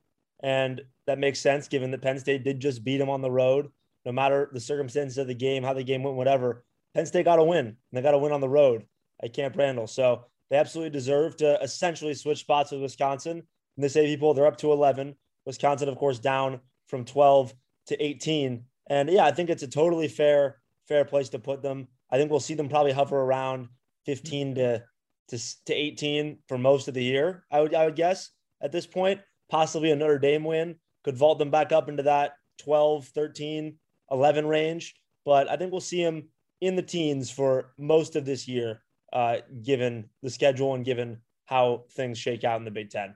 and 0.42 0.82
that 1.06 1.18
makes 1.18 1.38
sense 1.38 1.68
given 1.68 1.90
that 1.92 2.02
Penn 2.02 2.18
State 2.18 2.44
did 2.44 2.60
just 2.60 2.84
beat 2.84 2.98
them 2.98 3.10
on 3.10 3.22
the 3.22 3.30
road. 3.30 3.68
No 4.04 4.12
matter 4.12 4.50
the 4.52 4.60
circumstances 4.60 5.18
of 5.18 5.26
the 5.26 5.34
game, 5.34 5.62
how 5.62 5.72
the 5.72 5.84
game 5.84 6.02
went, 6.02 6.16
whatever, 6.16 6.64
Penn 6.94 7.06
State 7.06 7.24
got 7.24 7.38
a 7.38 7.44
win. 7.44 7.66
And 7.66 7.76
they 7.92 8.02
got 8.02 8.14
a 8.14 8.18
win 8.18 8.32
on 8.32 8.40
the 8.40 8.48
road 8.48 8.84
at 9.22 9.32
Camp 9.32 9.56
Randall. 9.56 9.86
So 9.86 10.26
they 10.50 10.56
absolutely 10.56 10.90
deserve 10.90 11.36
to 11.38 11.58
essentially 11.62 12.14
switch 12.14 12.40
spots 12.40 12.70
with 12.70 12.82
Wisconsin. 12.82 13.38
And 13.38 13.84
they 13.84 13.88
say 13.88 14.06
people 14.06 14.34
they're 14.34 14.46
up 14.46 14.58
to 14.58 14.72
11. 14.72 15.14
Wisconsin, 15.46 15.88
of 15.88 15.96
course, 15.96 16.18
down 16.18 16.60
from 16.88 17.04
12 17.04 17.54
to 17.88 18.02
18. 18.02 18.64
And 18.88 19.08
yeah, 19.08 19.24
I 19.24 19.32
think 19.32 19.50
it's 19.50 19.62
a 19.62 19.68
totally 19.68 20.08
fair 20.08 20.60
fair 20.88 21.04
place 21.04 21.28
to 21.30 21.38
put 21.38 21.62
them. 21.62 21.88
I 22.10 22.16
think 22.16 22.30
we'll 22.30 22.40
see 22.40 22.54
them 22.54 22.68
probably 22.68 22.92
hover 22.92 23.18
around 23.18 23.68
15 24.06 24.54
to, 24.56 24.82
to, 25.28 25.38
to 25.66 25.74
18 25.74 26.38
for 26.46 26.58
most 26.58 26.88
of 26.88 26.94
the 26.94 27.02
year. 27.02 27.44
I 27.50 27.60
would, 27.60 27.74
I 27.74 27.84
would 27.86 27.96
guess 27.96 28.30
at 28.62 28.72
this 28.72 28.86
point, 28.86 29.20
possibly 29.50 29.90
a 29.90 29.96
Notre 29.96 30.18
Dame 30.18 30.44
win 30.44 30.76
could 31.04 31.16
vault 31.16 31.38
them 31.38 31.50
back 31.50 31.72
up 31.72 31.88
into 31.88 32.02
that 32.04 32.32
12, 32.58 33.06
13, 33.08 33.76
11 34.10 34.46
range. 34.46 34.94
But 35.24 35.50
I 35.50 35.56
think 35.56 35.72
we'll 35.72 35.80
see 35.80 36.02
them 36.02 36.28
in 36.60 36.76
the 36.76 36.82
teens 36.82 37.30
for 37.30 37.72
most 37.78 38.16
of 38.16 38.24
this 38.24 38.48
year, 38.48 38.82
uh, 39.12 39.38
given 39.62 40.08
the 40.22 40.30
schedule 40.30 40.74
and 40.74 40.84
given 40.84 41.18
how 41.46 41.84
things 41.92 42.18
shake 42.18 42.44
out 42.44 42.58
in 42.58 42.64
the 42.64 42.70
Big 42.70 42.90
Ten. 42.90 43.14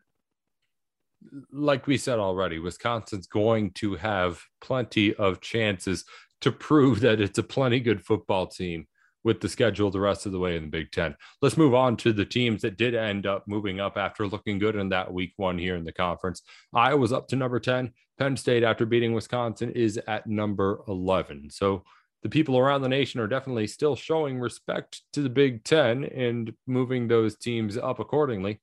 Like 1.51 1.87
we 1.87 1.97
said 1.97 2.19
already, 2.19 2.59
Wisconsin's 2.59 3.27
going 3.27 3.73
to 3.73 3.97
have 3.97 4.41
plenty 4.61 5.15
of 5.15 5.41
chances 5.41 6.05
to 6.41 6.53
prove 6.53 7.01
that 7.01 7.21
it's 7.21 7.39
a 7.39 7.43
plenty 7.43 7.81
good 7.81 8.05
football 8.05 8.47
team 8.47 8.87
with 9.25 9.41
the 9.41 9.49
schedule 9.49 9.91
the 9.91 10.01
rest 10.01 10.27
of 10.27 10.33
the 10.33 10.39
way 10.39 10.57
in 10.57 10.63
the 10.63 10.69
Big 10.69 10.91
Ten. 10.93 11.15
Let's 11.43 11.57
move 11.57 11.75
on 11.75 11.97
to 11.99 12.13
the 12.13 12.25
teams 12.25 12.63
that 12.63 12.77
did 12.77 12.95
end 12.95 13.27
up 13.27 13.45
moving 13.47 13.81
up 13.81 13.97
after 13.97 14.27
looking 14.27 14.59
good 14.59 14.77
in 14.77 14.89
that 14.91 15.13
week 15.13 15.33
one 15.37 15.59
here 15.59 15.77
in 15.77 15.85
the 15.85 15.93
conference. 15.93 16.43
Iowa's 16.75 17.13
up 17.13 17.29
to 17.29 17.37
number 17.37 17.61
10. 17.61 17.93
Penn 18.19 18.37
State, 18.37 18.63
after 18.63 18.87
beating 18.87 19.13
Wisconsin, 19.13 19.71
is 19.73 19.99
at 20.09 20.27
number 20.27 20.83
11. 20.89 21.51
So 21.51 21.85
the 22.23 22.29
people 22.29 22.59
around 22.59 22.83
the 22.83 22.89
nation 22.89 23.21
are 23.21 23.29
definitely 23.29 23.67
still 23.67 23.95
showing 23.95 24.39
respect 24.39 25.03
to 25.13 25.23
the 25.23 25.29
Big 25.29 25.65
Ten 25.65 26.05
and 26.05 26.53
moving 26.67 27.07
those 27.07 27.37
teams 27.37 27.77
up 27.77 28.01
accordingly. 28.01 28.61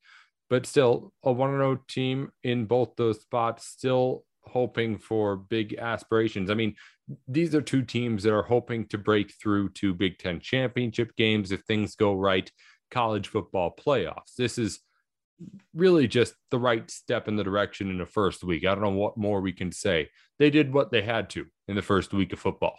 But 0.49 0.65
still, 0.65 1.11
a 1.23 1.31
1 1.31 1.51
0 1.51 1.79
team 1.87 2.31
in 2.43 2.65
both 2.65 2.95
those 2.97 3.21
spots, 3.21 3.65
still 3.65 4.23
hoping 4.47 4.97
for 4.97 5.35
big 5.35 5.75
aspirations. 5.75 6.49
I 6.49 6.53
mean, 6.53 6.75
these 7.27 7.53
are 7.53 7.61
two 7.61 7.83
teams 7.83 8.23
that 8.23 8.33
are 8.33 8.43
hoping 8.43 8.87
to 8.87 8.97
break 8.97 9.33
through 9.33 9.69
to 9.69 9.93
Big 9.93 10.17
Ten 10.17 10.39
championship 10.39 11.15
games 11.15 11.51
if 11.51 11.61
things 11.61 11.95
go 11.95 12.13
right, 12.13 12.49
college 12.91 13.27
football 13.27 13.75
playoffs. 13.75 14.35
This 14.37 14.57
is 14.57 14.79
really 15.73 16.07
just 16.07 16.33
the 16.49 16.59
right 16.59 16.89
step 16.89 17.27
in 17.27 17.35
the 17.35 17.43
direction 17.43 17.89
in 17.89 17.97
the 17.97 18.05
first 18.05 18.43
week. 18.43 18.65
I 18.65 18.73
don't 18.73 18.83
know 18.83 18.89
what 18.89 19.17
more 19.17 19.41
we 19.41 19.51
can 19.51 19.71
say. 19.71 20.09
They 20.39 20.49
did 20.49 20.73
what 20.73 20.91
they 20.91 21.01
had 21.01 21.29
to 21.31 21.45
in 21.67 21.75
the 21.75 21.81
first 21.81 22.13
week 22.13 22.33
of 22.33 22.39
football. 22.39 22.77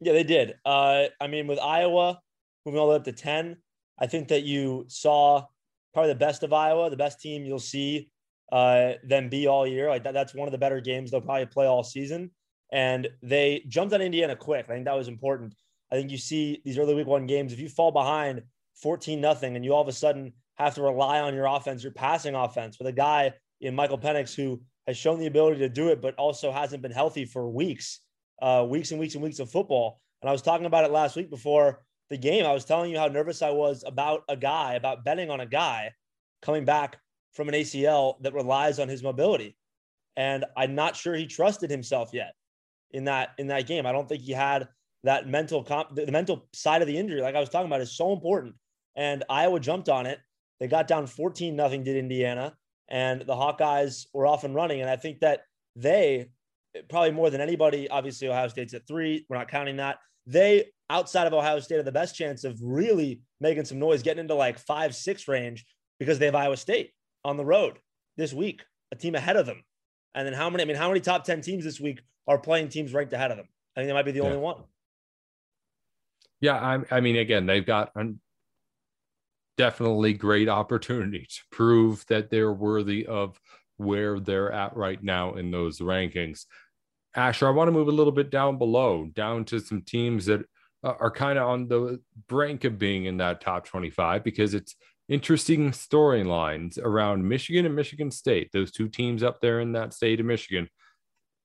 Yeah, 0.00 0.12
they 0.12 0.24
did. 0.24 0.54
Uh, 0.64 1.06
I 1.20 1.26
mean, 1.26 1.46
with 1.46 1.58
Iowa 1.58 2.20
moving 2.64 2.78
all 2.78 2.86
the 2.86 2.90
way 2.90 2.96
up 2.96 3.04
to 3.04 3.12
10, 3.12 3.56
I 3.98 4.06
think 4.06 4.28
that 4.28 4.44
you 4.44 4.84
saw 4.88 5.44
probably 5.92 6.12
the 6.12 6.18
best 6.18 6.42
of 6.42 6.52
Iowa, 6.52 6.90
the 6.90 6.96
best 6.96 7.20
team 7.20 7.44
you'll 7.44 7.58
see 7.58 8.10
uh, 8.52 8.92
them 9.04 9.28
be 9.28 9.46
all 9.46 9.66
year. 9.66 9.88
Like 9.88 10.04
that, 10.04 10.14
that's 10.14 10.34
one 10.34 10.48
of 10.48 10.52
the 10.52 10.58
better 10.58 10.80
games 10.80 11.10
they'll 11.10 11.20
probably 11.20 11.46
play 11.46 11.66
all 11.66 11.82
season. 11.82 12.30
And 12.72 13.08
they 13.22 13.64
jumped 13.68 13.94
on 13.94 14.00
Indiana 14.00 14.36
quick. 14.36 14.66
I 14.68 14.74
think 14.74 14.84
that 14.84 14.96
was 14.96 15.08
important. 15.08 15.54
I 15.90 15.96
think 15.96 16.10
you 16.10 16.18
see 16.18 16.60
these 16.64 16.78
early 16.78 16.94
week 16.94 17.06
one 17.06 17.26
games, 17.26 17.52
if 17.52 17.58
you 17.58 17.68
fall 17.68 17.90
behind 17.90 18.42
14 18.76 19.20
nothing 19.20 19.56
and 19.56 19.64
you 19.64 19.74
all 19.74 19.82
of 19.82 19.88
a 19.88 19.92
sudden 19.92 20.32
have 20.56 20.74
to 20.74 20.82
rely 20.82 21.20
on 21.20 21.34
your 21.34 21.46
offense, 21.46 21.82
your 21.82 21.92
passing 21.92 22.34
offense 22.34 22.78
with 22.78 22.86
a 22.86 22.92
guy 22.92 23.32
in 23.60 23.74
Michael 23.74 23.98
Penix 23.98 24.34
who 24.34 24.60
has 24.86 24.96
shown 24.96 25.18
the 25.18 25.26
ability 25.26 25.58
to 25.58 25.68
do 25.68 25.88
it, 25.88 26.00
but 26.00 26.14
also 26.16 26.52
hasn't 26.52 26.82
been 26.82 26.92
healthy 26.92 27.24
for 27.24 27.48
weeks, 27.48 28.00
uh, 28.40 28.64
weeks 28.68 28.90
and 28.90 29.00
weeks 29.00 29.14
and 29.14 29.22
weeks 29.22 29.38
of 29.38 29.50
football. 29.50 30.00
And 30.22 30.28
I 30.28 30.32
was 30.32 30.42
talking 30.42 30.66
about 30.66 30.84
it 30.84 30.90
last 30.90 31.16
week 31.16 31.30
before 31.30 31.82
the 32.08 32.18
game. 32.18 32.44
I 32.44 32.52
was 32.52 32.64
telling 32.64 32.90
you 32.90 32.98
how 32.98 33.06
nervous 33.06 33.42
I 33.42 33.50
was 33.50 33.84
about 33.86 34.22
a 34.28 34.36
guy, 34.36 34.74
about 34.74 35.04
betting 35.04 35.30
on 35.30 35.40
a 35.40 35.46
guy 35.46 35.92
coming 36.42 36.64
back 36.64 36.98
from 37.32 37.48
an 37.48 37.54
ACL 37.54 38.20
that 38.22 38.34
relies 38.34 38.78
on 38.78 38.88
his 38.88 39.02
mobility. 39.02 39.56
And 40.16 40.44
I'm 40.56 40.74
not 40.74 40.96
sure 40.96 41.14
he 41.14 41.26
trusted 41.26 41.70
himself 41.70 42.10
yet 42.12 42.34
in 42.90 43.04
that 43.04 43.30
in 43.38 43.46
that 43.48 43.66
game. 43.66 43.86
I 43.86 43.92
don't 43.92 44.08
think 44.08 44.22
he 44.22 44.32
had 44.32 44.68
that 45.04 45.28
mental 45.28 45.62
comp 45.62 45.94
the 45.94 46.10
mental 46.12 46.48
side 46.52 46.82
of 46.82 46.88
the 46.88 46.96
injury, 46.96 47.22
like 47.22 47.34
I 47.34 47.40
was 47.40 47.48
talking 47.48 47.66
about, 47.66 47.80
is 47.80 47.96
so 47.96 48.12
important. 48.12 48.54
And 48.96 49.24
Iowa 49.30 49.60
jumped 49.60 49.88
on 49.88 50.06
it. 50.06 50.18
They 50.58 50.66
got 50.66 50.88
down 50.88 51.06
14 51.06 51.56
nothing 51.56 51.84
did 51.84 51.96
Indiana, 51.96 52.54
and 52.88 53.22
the 53.22 53.34
Hawkeyes 53.34 54.06
were 54.12 54.26
off 54.26 54.44
and 54.44 54.54
running. 54.54 54.80
And 54.80 54.90
I 54.90 54.96
think 54.96 55.20
that 55.20 55.42
they 55.76 56.28
probably 56.88 57.12
more 57.12 57.30
than 57.30 57.40
anybody, 57.40 57.88
obviously 57.88 58.28
Ohio 58.28 58.48
State's 58.48 58.74
at 58.74 58.86
three. 58.86 59.24
We're 59.28 59.38
not 59.38 59.48
counting 59.48 59.76
that. 59.76 59.98
They 60.26 60.66
outside 60.90 61.26
of 61.26 61.32
Ohio 61.32 61.60
State 61.60 61.76
have 61.76 61.84
the 61.84 61.92
best 61.92 62.14
chance 62.14 62.44
of 62.44 62.58
really 62.60 63.22
making 63.40 63.64
some 63.64 63.78
noise, 63.78 64.02
getting 64.02 64.20
into 64.20 64.34
like 64.34 64.58
five, 64.58 64.94
six 64.94 65.28
range 65.28 65.64
because 65.98 66.18
they 66.18 66.26
have 66.26 66.34
Iowa 66.34 66.56
State 66.56 66.92
on 67.24 67.36
the 67.36 67.44
road 67.44 67.78
this 68.16 68.32
week, 68.32 68.62
a 68.92 68.96
team 68.96 69.14
ahead 69.14 69.36
of 69.36 69.46
them. 69.46 69.64
And 70.14 70.26
then 70.26 70.34
how 70.34 70.50
many, 70.50 70.62
I 70.62 70.66
mean, 70.66 70.76
how 70.76 70.88
many 70.88 71.00
top 71.00 71.24
10 71.24 71.40
teams 71.40 71.64
this 71.64 71.80
week 71.80 72.00
are 72.26 72.38
playing 72.38 72.68
teams 72.68 72.92
ranked 72.92 73.12
ahead 73.12 73.30
of 73.30 73.36
them? 73.36 73.48
I 73.76 73.80
think 73.80 73.88
they 73.88 73.94
might 73.94 74.04
be 74.04 74.12
the 74.12 74.18
yeah. 74.18 74.24
only 74.24 74.38
one. 74.38 74.56
Yeah. 76.40 76.56
I, 76.56 76.96
I 76.96 77.00
mean, 77.00 77.16
again, 77.16 77.46
they've 77.46 77.64
got 77.64 77.92
definitely 79.56 80.14
great 80.14 80.48
opportunity 80.48 81.26
to 81.28 81.40
prove 81.52 82.04
that 82.08 82.30
they're 82.30 82.52
worthy 82.52 83.06
of 83.06 83.38
where 83.76 84.18
they're 84.18 84.52
at 84.52 84.76
right 84.76 85.02
now 85.02 85.34
in 85.34 85.50
those 85.50 85.80
rankings. 85.80 86.46
Asher, 87.14 87.46
I 87.46 87.50
want 87.50 87.68
to 87.68 87.72
move 87.72 87.88
a 87.88 87.92
little 87.92 88.12
bit 88.12 88.30
down 88.30 88.58
below, 88.58 89.08
down 89.14 89.44
to 89.46 89.60
some 89.60 89.82
teams 89.82 90.26
that 90.26 90.40
uh, 90.82 90.94
are 90.98 91.10
kind 91.10 91.38
of 91.38 91.48
on 91.48 91.68
the 91.68 92.00
brink 92.28 92.64
of 92.64 92.78
being 92.78 93.04
in 93.04 93.16
that 93.18 93.40
top 93.40 93.66
25 93.66 94.22
because 94.22 94.54
it's 94.54 94.76
interesting 95.10 95.72
storylines 95.72 96.78
around 96.78 97.28
Michigan 97.28 97.66
and 97.66 97.74
Michigan 97.74 98.12
State, 98.12 98.50
those 98.52 98.70
two 98.70 98.88
teams 98.88 99.24
up 99.24 99.40
there 99.40 99.60
in 99.60 99.72
that 99.72 99.92
state 99.92 100.20
of 100.20 100.26
Michigan. 100.26 100.68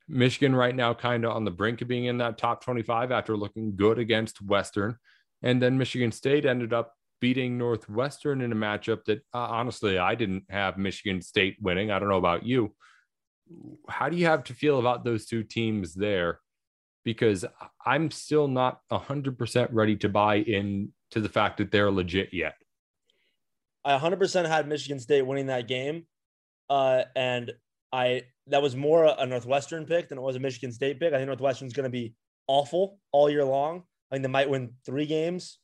Michigan 0.08 0.56
right 0.56 0.76
now 0.76 0.94
kind 0.94 1.26
of 1.26 1.36
on 1.36 1.46
the 1.46 1.52
brink 1.52 1.82
of 1.82 1.88
being 1.88 2.06
in 2.06 2.20
that 2.20 2.38
top 2.38 2.64
25 2.64 3.12
after 3.12 3.36
looking 3.36 3.76
good 3.76 3.98
against 3.98 4.40
Western. 4.40 4.98
And 5.42 5.60
then 5.60 5.80
Michigan 5.80 6.12
State 6.12 6.46
ended 6.46 6.74
up 6.74 6.94
beating 7.20 7.58
Northwestern 7.58 8.42
in 8.42 8.52
a 8.52 8.56
matchup 8.56 9.04
that 9.06 9.20
uh, 9.34 9.40
honestly 9.40 9.98
I 9.98 10.14
didn't 10.14 10.44
have 10.50 10.78
Michigan 10.78 11.24
State 11.24 11.58
winning. 11.60 11.90
I 11.90 11.98
don't 11.98 12.10
know 12.10 12.18
about 12.18 12.46
you. 12.46 12.76
How 13.90 14.10
do 14.10 14.16
you 14.16 14.28
have 14.28 14.44
to 14.46 14.54
feel 14.54 14.80
about 14.80 15.04
those 15.04 15.26
two 15.26 15.44
teams 15.44 15.96
there? 15.96 16.40
Because 17.04 17.46
I'm 17.84 18.12
still 18.12 18.48
not 18.48 18.80
100% 18.92 19.70
ready 19.72 19.96
to 19.98 20.10
buy 20.10 20.36
in 20.36 20.94
to 21.12 21.20
the 21.20 21.30
fact 21.30 21.58
that 21.58 21.72
they're 21.72 21.92
legit 21.92 22.32
yet. 22.32 22.56
I 23.86 23.98
100% 23.98 24.48
had 24.48 24.68
Michigan 24.68 25.00
State 25.00 25.22
winning 25.22 25.48
that 25.48 25.68
game. 25.68 26.06
Uh, 26.70 27.04
and 27.16 27.54
I 27.94 28.24
that 28.48 28.62
was 28.62 28.76
more 28.76 29.06
a 29.06 29.26
Northwestern 29.26 29.86
pick 29.86 30.10
than 30.10 30.18
it 30.18 30.22
was 30.22 30.36
a 30.36 30.40
Michigan 30.40 30.72
State 30.72 31.00
pick. 31.00 31.14
I 31.14 31.18
think 31.18 31.28
Northwestern's 31.28 31.74
going 31.74 31.86
to 31.86 31.90
be 31.92 32.16
awful 32.48 33.00
all 33.12 33.30
year 33.30 33.46
long. 33.46 33.84
I 34.12 34.16
think 34.16 34.24
they 34.24 34.32
might 34.32 34.50
win 34.50 34.72
three 34.86 35.06
games 35.06 35.60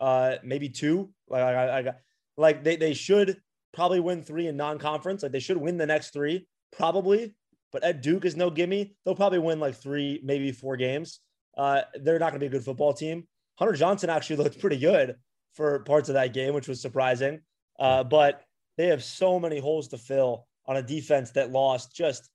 uh, 0.00 0.36
maybe 0.42 0.68
two. 0.68 1.10
Like 1.28 1.42
I, 1.42 1.78
I 1.78 1.92
like 2.36 2.64
they 2.64 2.76
they 2.76 2.94
should 2.94 3.40
probably 3.72 4.00
win 4.00 4.22
three 4.22 4.46
in 4.46 4.56
non-conference. 4.56 5.22
Like 5.22 5.32
they 5.32 5.40
should 5.40 5.56
win 5.56 5.76
the 5.76 5.86
next 5.86 6.12
three 6.12 6.46
probably. 6.76 7.34
But 7.72 7.82
at 7.84 8.00
Duke 8.00 8.24
is 8.24 8.36
no 8.36 8.48
gimme. 8.48 8.94
They'll 9.04 9.16
probably 9.16 9.40
win 9.40 9.60
like 9.60 9.74
three, 9.74 10.20
maybe 10.22 10.52
four 10.52 10.76
games. 10.76 11.20
Uh, 11.56 11.82
they're 12.00 12.18
not 12.18 12.30
going 12.30 12.40
to 12.40 12.44
be 12.44 12.46
a 12.46 12.50
good 12.50 12.64
football 12.64 12.92
team. 12.92 13.26
Hunter 13.58 13.74
Johnson 13.74 14.08
actually 14.08 14.36
looked 14.36 14.60
pretty 14.60 14.78
good 14.78 15.16
for 15.54 15.80
parts 15.80 16.08
of 16.08 16.14
that 16.14 16.32
game, 16.32 16.54
which 16.54 16.68
was 16.68 16.80
surprising. 16.80 17.40
Uh, 17.78 18.04
but 18.04 18.42
they 18.76 18.86
have 18.88 19.02
so 19.02 19.38
many 19.38 19.58
holes 19.58 19.88
to 19.88 19.98
fill 19.98 20.46
on 20.66 20.76
a 20.76 20.82
defense 20.82 21.30
that 21.32 21.50
lost 21.50 21.94
just 21.94 22.28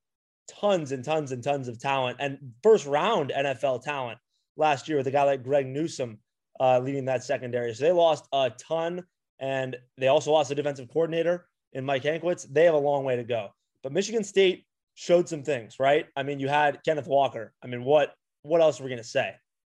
tons 0.47 0.91
and 0.91 1.03
tons 1.03 1.31
and 1.31 1.43
tons 1.43 1.67
of 1.67 1.79
talent 1.79 2.17
and 2.19 2.37
first 2.63 2.85
round 2.85 3.31
NFL 3.35 3.83
talent 3.83 4.17
last 4.57 4.87
year 4.87 4.97
with 4.97 5.07
a 5.07 5.11
guy 5.11 5.23
like 5.23 5.43
Greg 5.43 5.65
Newsome 5.65 6.19
uh, 6.59 6.79
leading 6.79 7.05
that 7.05 7.23
secondary. 7.23 7.73
So 7.73 7.83
they 7.83 7.91
lost 7.91 8.27
a 8.33 8.51
ton, 8.51 9.03
and 9.39 9.75
they 9.97 10.07
also 10.07 10.31
lost 10.31 10.51
a 10.51 10.55
defensive 10.55 10.89
coordinator 10.89 11.47
in 11.73 11.85
Mike 11.85 12.03
Hankwitz. 12.03 12.47
They 12.51 12.65
have 12.65 12.75
a 12.75 12.79
long 12.79 13.03
way 13.03 13.15
to 13.15 13.23
go. 13.23 13.49
But 13.83 13.91
Michigan 13.91 14.23
State 14.23 14.65
showed 14.93 15.27
some 15.27 15.43
things, 15.43 15.79
right? 15.79 16.05
I 16.15 16.23
mean, 16.23 16.39
you 16.39 16.47
had 16.47 16.79
Kenneth 16.85 17.07
Walker. 17.07 17.53
I 17.63 17.67
mean, 17.67 17.83
what 17.83 18.13
what 18.43 18.61
else 18.61 18.79
are 18.79 18.83
we 18.83 18.89
gonna 18.89 19.03
say? 19.03 19.33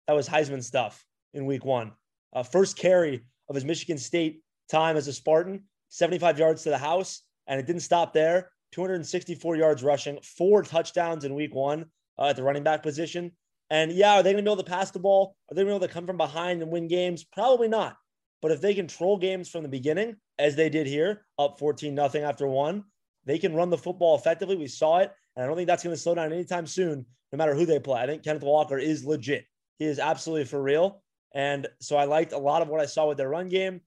That 0.07 0.15
was 0.15 0.29
Heisman 0.29 0.63
stuff 0.63 1.05
in 1.33 1.47
Week 1.47 1.65
One. 1.65 1.93
Uh, 2.33 2.43
first 2.43 2.77
carry 2.77 3.25
of 3.49 3.55
his 3.55 3.65
Michigan 3.65 3.99
State 3.99 4.43
time 4.71 4.97
as 4.97 5.09
a 5.09 5.13
Spartan, 5.13 5.65
75 5.89 6.39
yards 6.39 6.63
to 6.63 6.71
the 6.71 6.79
house, 6.79 7.23
and 7.47 7.61
it 7.61 7.67
didn't 7.67 7.83
stop 7.83 8.13
there. 8.13 8.51
264 8.73 9.57
yards 9.57 9.83
rushing, 9.83 10.19
four 10.23 10.63
touchdowns 10.63 11.25
in 11.25 11.35
Week 11.35 11.55
One 11.55 11.87
uh, 12.19 12.27
at 12.27 12.37
the 12.37 12.43
running 12.43 12.65
back 12.65 12.83
position. 12.83 13.33
And 13.71 13.93
yeah, 13.93 14.15
are 14.15 14.23
they 14.23 14.33
going 14.33 14.45
to 14.45 14.49
be 14.49 14.53
able 14.53 14.63
to 14.63 14.71
pass 14.71 14.91
the 14.91 14.99
ball? 14.99 15.37
Are 15.51 15.55
they 15.55 15.63
going 15.63 15.69
to 15.69 15.73
be 15.73 15.77
able 15.77 15.89
to 15.89 15.95
come 15.95 16.07
from 16.07 16.17
behind 16.17 16.61
and 16.63 16.71
win 16.71 16.89
games? 16.89 17.25
Probably 17.25 17.69
not. 17.69 17.97
But 18.43 18.51
if 18.51 18.61
they 18.61 18.75
control 18.75 19.17
games 19.17 19.49
from 19.49 19.63
the 19.63 19.69
beginning, 19.69 20.17
as 20.39 20.57
they 20.57 20.69
did 20.69 20.87
here, 20.87 21.25
up 21.39 21.59
14 21.59 21.95
nothing 21.95 22.25
after 22.25 22.47
one, 22.47 22.85
they 23.25 23.39
can 23.39 23.55
run 23.55 23.71
the 23.71 23.79
football 23.79 24.17
effectively. 24.17 24.57
We 24.57 24.67
saw 24.67 24.99
it. 24.99 25.13
And 25.35 25.45
I 25.45 25.47
don't 25.47 25.57
think 25.57 25.67
that's 25.67 25.83
going 25.83 25.97
to 25.97 26.01
slow 26.01 26.15
down 26.15 26.33
anytime 26.33 26.67
soon, 26.67 27.07
no 27.33 27.37
matter 27.37 27.55
who 27.55 27.67
they 27.67 27.81
play. 27.81 28.01
I 28.01 28.07
think 28.07 28.23
Kenneth 28.23 28.43
Walker 28.43 28.79
is 28.79 29.05
legit. 29.05 29.45
He 29.79 29.87
is 29.87 29.99
absolutely 29.99 30.45
for 30.45 30.63
real. 30.63 31.03
And 31.35 31.67
so 31.81 31.97
I 31.97 32.05
liked 32.05 32.33
a 32.33 32.39
lot 32.39 32.63
of 32.63 32.69
what 32.69 32.81
I 32.81 32.87
saw 32.87 33.09
with 33.09 33.19
their 33.19 33.29
run 33.29 33.49
game. 33.49 33.81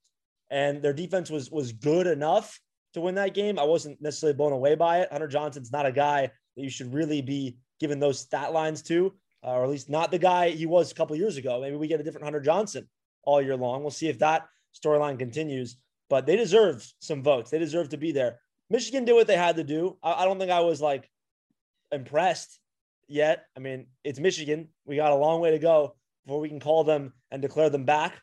And 0.49 0.81
their 0.81 0.93
defense 0.93 1.29
was 1.29 1.51
was 1.51 1.71
good 1.73 2.07
enough 2.07 2.59
to 2.93 3.01
win 3.01 3.15
that 3.15 3.33
game. 3.33 3.59
I 3.59 3.63
wasn't 3.63 4.01
necessarily 4.01 4.35
blown 4.35 4.53
away 4.53 4.75
by 4.75 4.99
it. 5.01 5.11
Hunter 5.11 5.27
Johnson's 5.27 5.71
not 5.71 5.85
a 5.85 5.91
guy 5.91 6.21
that 6.21 6.63
you 6.63 6.69
should 6.69 6.93
really 6.93 7.21
be 7.21 7.57
giving 7.79 7.99
those 7.99 8.19
stat 8.19 8.53
lines 8.53 8.81
to 8.83 9.13
uh, 9.43 9.51
or 9.51 9.63
at 9.63 9.69
least 9.69 9.89
not 9.89 10.11
the 10.11 10.19
guy 10.19 10.49
he 10.49 10.65
was 10.65 10.91
a 10.91 10.95
couple 10.95 11.15
years 11.15 11.37
ago. 11.37 11.61
Maybe 11.61 11.75
we 11.75 11.87
get 11.87 11.99
a 11.99 12.03
different 12.03 12.25
Hunter 12.25 12.41
Johnson 12.41 12.87
all 13.23 13.41
year 13.41 13.55
long. 13.55 13.81
We'll 13.81 13.91
see 13.91 14.09
if 14.09 14.19
that 14.19 14.47
storyline 14.75 15.19
continues. 15.19 15.77
But 16.09 16.25
they 16.25 16.35
deserve 16.35 16.85
some 16.99 17.21
votes. 17.21 17.51
They 17.51 17.59
deserve 17.59 17.89
to 17.89 17.97
be 17.97 18.11
there. 18.11 18.39
Michigan 18.69 19.05
did 19.05 19.13
what 19.13 19.27
they 19.27 19.35
had 19.35 19.57
to 19.57 19.63
do. 19.63 19.97
I, 20.01 20.23
I 20.23 20.25
don't 20.25 20.39
think 20.39 20.51
I 20.51 20.61
was 20.61 20.81
like 20.81 21.09
impressed 21.91 22.59
yet. 23.07 23.45
I 23.55 23.59
mean, 23.59 23.87
it's 24.03 24.19
Michigan. 24.19 24.69
We 24.85 24.95
got 24.95 25.11
a 25.11 25.15
long 25.15 25.41
way 25.41 25.51
to 25.51 25.59
go 25.59 25.95
before 26.25 26.39
we 26.39 26.49
can 26.49 26.59
call 26.59 26.83
them 26.83 27.13
and 27.31 27.41
declare 27.41 27.69
them 27.69 27.85
back. 27.85 28.19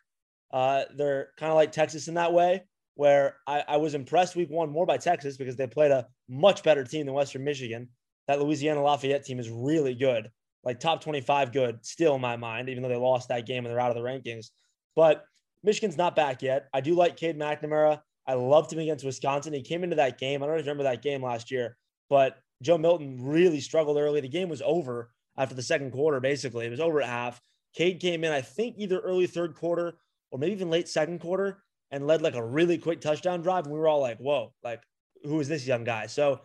Uh, 0.55 0.85
they're 0.97 1.29
kind 1.37 1.51
of 1.51 1.57
like 1.57 1.73
Texas 1.73 2.09
in 2.09 2.15
that 2.15 2.33
way, 2.33 2.63
where 2.95 3.37
I, 3.47 3.65
I 3.69 3.77
was 3.77 3.95
impressed 3.95 4.37
week 4.37 4.49
one 4.49 4.71
more 4.71 4.87
by 4.87 4.97
Texas 4.97 5.37
because 5.37 5.57
they 5.57 5.67
played 5.67 5.91
a 5.91 6.07
much 6.29 6.63
better 6.63 6.85
team 6.85 7.05
than 7.05 7.15
Western 7.15 7.45
Michigan. 7.45 7.89
That 8.29 8.41
Louisiana 8.41 8.83
Lafayette 8.83 9.27
team 9.27 9.39
is 9.39 9.51
really 9.51 9.95
good 9.95 10.31
like 10.65 10.81
top 10.81 11.03
25 11.03 11.53
good 11.53 11.85
still 11.85 12.15
in 12.15 12.21
my 12.21 12.37
mind, 12.37 12.69
even 12.69 12.83
though 12.83 12.89
they 12.89 12.97
lost 12.97 13.29
that 13.29 13.47
game 13.47 13.65
and 13.65 13.73
they're 13.73 13.81
out 13.81 13.91
of 13.91 13.97
the 13.97 14.03
rankings. 14.03 14.51
But 14.97 15.25
Michigan's 15.63 15.97
not 15.97 16.17
back 16.17 16.43
yet. 16.43 16.69
I 16.73 16.81
do 16.81 16.95
like 16.95 17.17
Cade 17.17 17.39
McNamara. 17.39 18.01
I 18.27 18.35
loved 18.35 18.73
him 18.73 18.79
against 18.79 19.05
Wisconsin. 19.05 19.53
He 19.53 19.63
came 19.63 19.85
into 19.85 19.97
that 19.97 20.19
game. 20.19 20.43
I 20.43 20.47
don't 20.47 20.57
remember 20.57 20.85
that 20.85 21.03
game 21.03 21.23
last 21.23 21.51
year, 21.51 21.77
but 22.09 22.39
Joe 22.63 22.79
Milton 22.79 23.19
really 23.21 23.61
struggled 23.61 23.99
early. 23.99 24.21
The 24.21 24.29
game 24.29 24.49
was 24.49 24.63
over 24.65 25.11
after 25.37 25.55
the 25.55 25.63
second 25.63 25.91
quarter, 25.91 26.21
basically. 26.21 26.67
It 26.67 26.71
was 26.71 26.81
over 26.81 27.03
at 27.03 27.09
half. 27.09 27.41
Cade 27.75 28.01
came 28.01 28.25
in, 28.25 28.33
I 28.33 28.41
think, 28.41 28.77
either 28.79 29.01
early 29.01 29.27
third 29.27 29.55
quarter 29.55 29.99
or 30.35 30.38
maybe 30.38 30.53
even 30.53 30.69
late 30.69 30.88
second 30.88 31.21
quarter 31.21 31.62
and 31.93 32.09
led 32.09 32.21
like 32.21 32.35
a 32.35 32.45
really 32.45 32.76
quick 32.76 33.00
touchdown 33.00 33.41
drive. 33.41 33.67
And 33.67 33.73
we 33.73 33.79
were 33.79 33.87
all 33.87 34.00
like, 34.00 34.19
whoa, 34.19 34.53
like, 34.64 34.83
who 35.23 35.38
is 35.38 35.47
this 35.47 35.64
young 35.64 35.85
guy? 35.85 36.07
So 36.07 36.41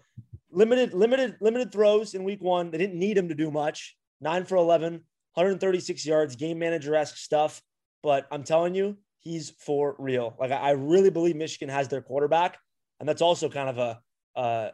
limited, 0.52 0.94
limited, 0.94 1.38
limited 1.42 1.72
throws 1.72 2.14
in 2.14 2.24
week 2.24 2.40
one. 2.40 2.70
They 2.70 2.78
didn't 2.78 3.00
need 3.00 3.18
him 3.18 3.30
to 3.30 3.36
do 3.36 3.50
much 3.50 3.98
nine 4.22 4.46
for 4.46 4.58
11, 4.58 4.94
136 4.94 6.06
yards, 6.06 6.36
game 6.36 6.60
manager 6.60 6.94
esque 6.96 7.18
stuff. 7.18 7.64
But 8.04 8.28
I'm 8.30 8.44
telling 8.44 8.76
you, 8.76 8.96
he's 9.22 9.50
for 9.58 9.96
real. 9.98 10.36
Like, 10.40 10.52
I 10.52 10.72
really 10.72 11.10
believe 11.10 11.36
Michigan 11.36 11.70
has 11.70 11.88
their 11.88 12.02
quarterback. 12.02 12.60
and 13.00 13.10
that's 13.10 13.24
also 13.24 13.50
kind 13.50 13.70
of 13.70 13.78
a 13.80 14.00
uh, 14.40 14.70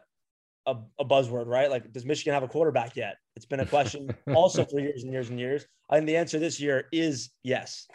a, 0.67 0.75
a, 0.99 1.05
buzzword, 1.05 1.45
right? 1.45 1.69
Like, 1.69 1.93
does 1.93 2.05
Michigan 2.05 2.33
have 2.33 2.43
a 2.43 2.47
quarterback 2.47 2.95
yet? 2.95 3.17
It's 3.35 3.45
been 3.45 3.59
a 3.61 3.65
question 3.65 4.09
also 4.35 4.65
for 4.65 4.79
years 4.79 5.03
and 5.03 5.13
years 5.13 5.29
and 5.29 5.39
years. 5.39 5.65
I 5.89 5.95
think 5.95 6.07
the 6.07 6.17
answer 6.17 6.39
this 6.39 6.59
year 6.59 6.87
is 6.91 7.29
yes. 7.43 7.87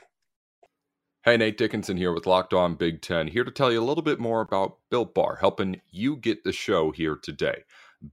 Hey, 1.23 1.37
Nate 1.37 1.59
Dickinson 1.59 1.99
here 1.99 2.15
with 2.15 2.27
Locked 2.27 2.55
On 2.55 2.77
Big 2.77 3.03
Ten, 3.03 3.29
here 3.29 3.45
to 3.45 3.51
tell 3.51 3.71
you 3.71 3.79
a 3.79 3.85
little 3.85 4.03
bit 4.03 4.19
more 4.19 4.41
about 4.41 4.79
Built 4.91 5.13
Bar, 5.13 5.37
helping 5.39 5.83
you 5.91 6.17
get 6.17 6.45
the 6.45 6.53
show 6.53 6.93
here 6.93 7.15
today. 7.15 7.65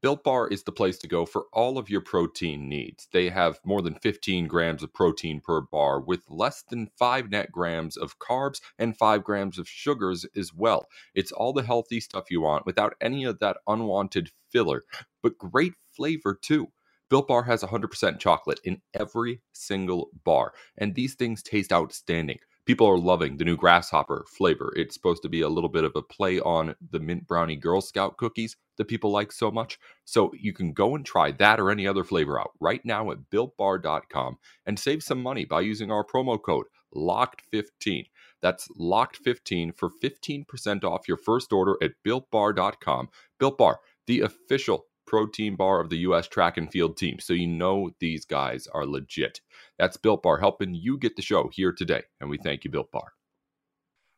Built 0.01 0.25
Bar 0.25 0.49
is 0.49 0.63
the 0.63 0.73
place 0.73 0.97
to 0.97 1.07
go 1.07 1.25
for 1.25 1.45
all 1.53 1.77
of 1.77 1.89
your 1.89 2.01
protein 2.01 2.67
needs. 2.67 3.07
They 3.13 3.29
have 3.29 3.61
more 3.63 3.81
than 3.81 3.95
15 3.95 4.47
grams 4.47 4.83
of 4.83 4.93
protein 4.93 5.39
per 5.39 5.61
bar 5.61 6.01
with 6.01 6.29
less 6.29 6.65
than 6.69 6.89
5 6.99 7.29
net 7.29 7.49
grams 7.49 7.95
of 7.95 8.19
carbs 8.19 8.59
and 8.77 8.97
5 8.97 9.23
grams 9.23 9.57
of 9.57 9.69
sugars 9.69 10.25
as 10.35 10.53
well. 10.53 10.89
It's 11.15 11.31
all 11.31 11.53
the 11.53 11.63
healthy 11.63 12.01
stuff 12.01 12.29
you 12.29 12.41
want 12.41 12.65
without 12.65 12.95
any 12.99 13.23
of 13.23 13.39
that 13.39 13.55
unwanted 13.67 14.31
filler, 14.51 14.83
but 15.23 15.37
great 15.37 15.75
flavor 15.95 16.37
too. 16.39 16.73
Built 17.09 17.29
Bar 17.29 17.43
has 17.43 17.63
100% 17.63 18.19
chocolate 18.19 18.59
in 18.65 18.81
every 18.93 19.41
single 19.53 20.09
bar, 20.25 20.53
and 20.77 20.93
these 20.93 21.15
things 21.15 21.41
taste 21.41 21.71
outstanding 21.71 22.39
people 22.67 22.85
are 22.85 22.97
loving 22.97 23.37
the 23.37 23.45
new 23.45 23.55
grasshopper 23.55 24.25
flavor. 24.27 24.73
It's 24.75 24.93
supposed 24.93 25.23
to 25.23 25.29
be 25.29 25.39
a 25.39 25.47
little 25.47 25.69
bit 25.69 25.85
of 25.85 25.93
a 25.95 26.01
play 26.01 26.41
on 26.41 26.75
the 26.91 26.99
mint 26.99 27.25
brownie 27.25 27.55
Girl 27.55 27.79
Scout 27.79 28.17
cookies 28.17 28.57
that 28.75 28.89
people 28.89 29.09
like 29.09 29.31
so 29.31 29.49
much. 29.49 29.79
So 30.03 30.33
you 30.37 30.51
can 30.51 30.73
go 30.73 30.93
and 30.93 31.05
try 31.05 31.31
that 31.31 31.61
or 31.61 31.71
any 31.71 31.87
other 31.87 32.03
flavor 32.03 32.37
out 32.37 32.51
right 32.59 32.83
now 32.83 33.09
at 33.11 33.29
builtbar.com 33.31 34.37
and 34.65 34.77
save 34.77 35.01
some 35.01 35.23
money 35.23 35.45
by 35.45 35.61
using 35.61 35.89
our 35.91 36.03
promo 36.03 36.39
code 36.39 36.65
LOCKED15. 36.93 38.07
That's 38.41 38.67
LOCKED15 38.77 39.77
for 39.77 39.89
15% 40.03 40.83
off 40.83 41.07
your 41.07 41.17
first 41.17 41.53
order 41.53 41.75
at 41.81 41.91
builtbar.com. 42.05 43.09
Built 43.39 43.57
Bar, 43.57 43.79
the 44.07 44.19
official 44.19 44.86
protein 45.07 45.55
bar 45.55 45.79
of 45.79 45.89
the 45.89 45.97
U.S. 45.99 46.27
track 46.27 46.57
and 46.57 46.71
field 46.71 46.97
team. 46.97 47.17
So 47.19 47.33
you 47.33 47.47
know 47.47 47.89
these 47.99 48.25
guys 48.25 48.67
are 48.67 48.85
legit. 48.85 49.41
That's 49.79 49.97
Built 49.97 50.21
Bar 50.21 50.37
helping 50.37 50.75
you 50.75 50.97
get 50.97 51.15
the 51.15 51.21
show 51.21 51.49
here 51.51 51.71
today. 51.71 52.03
And 52.21 52.29
we 52.29 52.37
thank 52.37 52.63
you, 52.63 52.69
Built 52.69 52.91
Bar. 52.91 53.13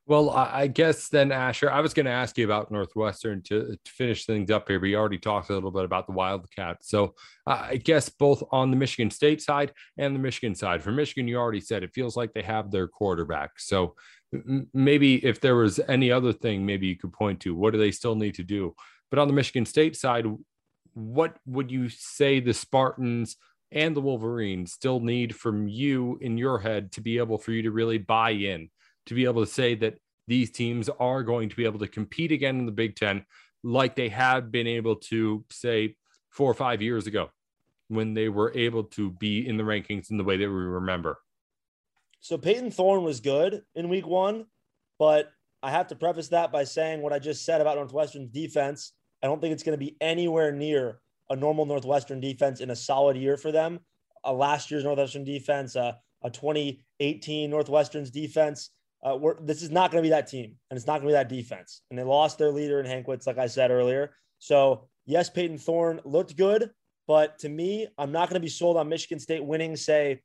Well, 0.10 0.31
I 0.31 0.65
guess 0.65 1.08
then, 1.08 1.31
Asher, 1.31 1.69
I 1.69 1.81
was 1.81 1.93
going 1.93 2.08
to 2.08 2.12
ask 2.12 2.36
you 2.36 2.43
about 2.43 2.72
Northwestern 2.72 3.43
to, 3.43 3.77
to, 3.86 3.91
finish 3.91 4.25
things 4.25 4.50
up 4.50 4.67
here, 4.67 4.79
but 4.79 4.88
you 4.88 4.98
already 4.98 5.19
talked 5.19 5.51
a 5.51 5.53
little 5.53 5.69
bit 5.69 5.86
about 5.86 6.08
the 6.08 6.13
Wildcats. 6.13 6.89
So 6.89 7.13
I 7.46 7.77
guess 7.77 8.10
both 8.10 8.41
on 8.51 8.72
the 8.72 8.75
Michigan 8.75 9.12
State 9.12 9.39
side 9.39 9.72
and 10.00 10.15
the 10.15 10.19
Michigan 10.19 10.55
side. 10.55 10.81
For 10.81 10.91
Michigan, 10.91 11.27
you 11.27 11.38
already 11.38 11.62
said 11.62 11.84
it 11.84 11.93
feels 11.93 12.17
like 12.17 12.34
they 12.34 12.41
have 12.41 12.72
their 12.72 12.88
quarterback. 12.88 13.60
So 13.60 13.93
maybe 14.74 15.24
if 15.24 15.41
there 15.41 15.55
was 15.55 15.79
any 15.88 16.12
other 16.12 16.34
thing, 16.34 16.65
maybe 16.65 16.88
you 16.88 16.96
could 16.96 17.13
point 17.13 17.39
to 17.41 17.53
what 17.53 17.74
do 17.74 17.77
they 17.77 17.91
still 17.91 18.15
need 18.15 18.34
to 18.36 18.43
do? 18.43 18.74
But 19.12 19.19
on 19.19 19.27
the 19.27 19.34
Michigan 19.36 19.67
State 19.67 19.96
side, 19.96 20.25
what 21.00 21.38
would 21.46 21.72
you 21.72 21.89
say 21.89 22.39
the 22.39 22.53
Spartans 22.53 23.38
and 23.72 23.96
the 23.96 24.01
Wolverines 24.01 24.74
still 24.74 25.00
need 25.00 25.36
from 25.36 25.68
you 25.68 26.18
in 26.22 26.38
your 26.38 26.60
head 26.60 26.91
to 26.94 27.01
be 27.01 27.18
able 27.18 27.38
for 27.38 27.51
you 27.51 27.63
to 27.63 27.72
really 27.72 27.98
buy 27.98 28.32
in, 28.32 28.70
to 29.06 29.13
be 29.13 29.25
able 29.25 29.46
to 29.46 29.51
say 29.51 29.75
that 29.75 29.98
these 30.27 30.51
teams 30.51 30.89
are 31.00 31.24
going 31.24 31.50
to 31.50 31.56
be 31.56 31.65
able 31.65 31.79
to 31.79 31.88
compete 31.88 32.32
again 32.32 32.60
in 32.60 32.65
the 32.65 32.72
Big 32.72 32.96
Ten 32.96 33.25
like 33.63 33.96
they 33.96 34.10
have 34.10 34.51
been 34.51 34.68
able 34.68 34.96
to, 34.96 35.44
say, 35.51 35.96
four 36.29 36.50
or 36.50 36.53
five 36.53 36.82
years 36.82 37.08
ago 37.08 37.29
when 37.88 38.13
they 38.13 38.29
were 38.29 38.51
able 38.56 38.84
to 38.84 39.12
be 39.12 39.48
in 39.48 39.58
the 39.58 39.63
rankings 39.63 40.12
in 40.12 40.18
the 40.18 40.24
way 40.24 40.38
that 40.38 40.48
we 40.48 40.53
remember? 40.53 41.18
So 42.22 42.38
Payton 42.38 42.72
Thorne 42.72 43.03
was 43.03 43.20
good 43.20 43.63
in 43.75 43.89
week 43.89 44.06
one, 44.06 44.46
but 44.98 45.32
I 45.63 45.72
have 45.72 45.88
to 45.88 45.96
preface 45.96 46.29
that 46.29 46.51
by 46.51 46.63
saying 46.63 47.01
what 47.01 47.13
I 47.13 47.20
just 47.20 47.46
said 47.46 47.62
about 47.62 47.77
Northwestern's 47.77 48.29
defense 48.29 48.94
I 49.23 49.27
don't 49.27 49.41
think 49.41 49.53
it's 49.53 49.63
going 49.63 49.77
to 49.77 49.85
be 49.85 49.97
anywhere 50.01 50.51
near 50.51 50.99
a 51.29 51.35
normal 51.35 51.65
Northwestern 51.65 52.19
defense 52.19 52.60
in 52.60 52.69
a 52.71 52.75
solid 52.75 53.17
year 53.17 53.38
for 53.38 53.51
them. 53.51 53.79
A 54.23 54.34
last 54.34 54.71
year's 54.71 54.84
Northwestern 54.84 55.23
defense, 55.23 55.75
uh, 55.75 55.93
a 56.23 56.29
2018 56.29 57.49
Northwestern's 57.49 58.12
defense. 58.12 58.71
Uh, 59.03 59.17
this 59.41 59.62
is 59.62 59.71
not 59.71 59.91
going 59.91 60.03
to 60.03 60.05
be 60.05 60.12
that 60.12 60.27
team, 60.27 60.55
and 60.69 60.77
it's 60.77 60.88
not 60.88 61.01
going 61.01 61.03
to 61.03 61.08
be 61.08 61.13
that 61.13 61.29
defense. 61.29 61.84
And 61.89 61.97
they 61.97 62.03
lost 62.03 62.38
their 62.38 62.51
leader 62.51 62.82
in 62.82 62.86
Hankwitz, 62.86 63.27
like 63.27 63.38
I 63.38 63.47
said 63.47 63.71
earlier. 63.71 64.12
So 64.39 64.89
yes, 65.05 65.29
Payton 65.29 65.58
Thorne 65.58 66.01
looked 66.03 66.36
good, 66.36 66.71
but 67.08 67.39
to 67.39 67.49
me, 67.49 67.88
I'm 67.97 68.12
not 68.12 68.29
going 68.29 68.36
to 68.36 68.45
be 68.45 68.49
sold 68.49 68.75
on 68.75 68.89
Michigan 68.89 69.19
State 69.19 69.43
winning, 69.43 69.75
say, 69.75 70.21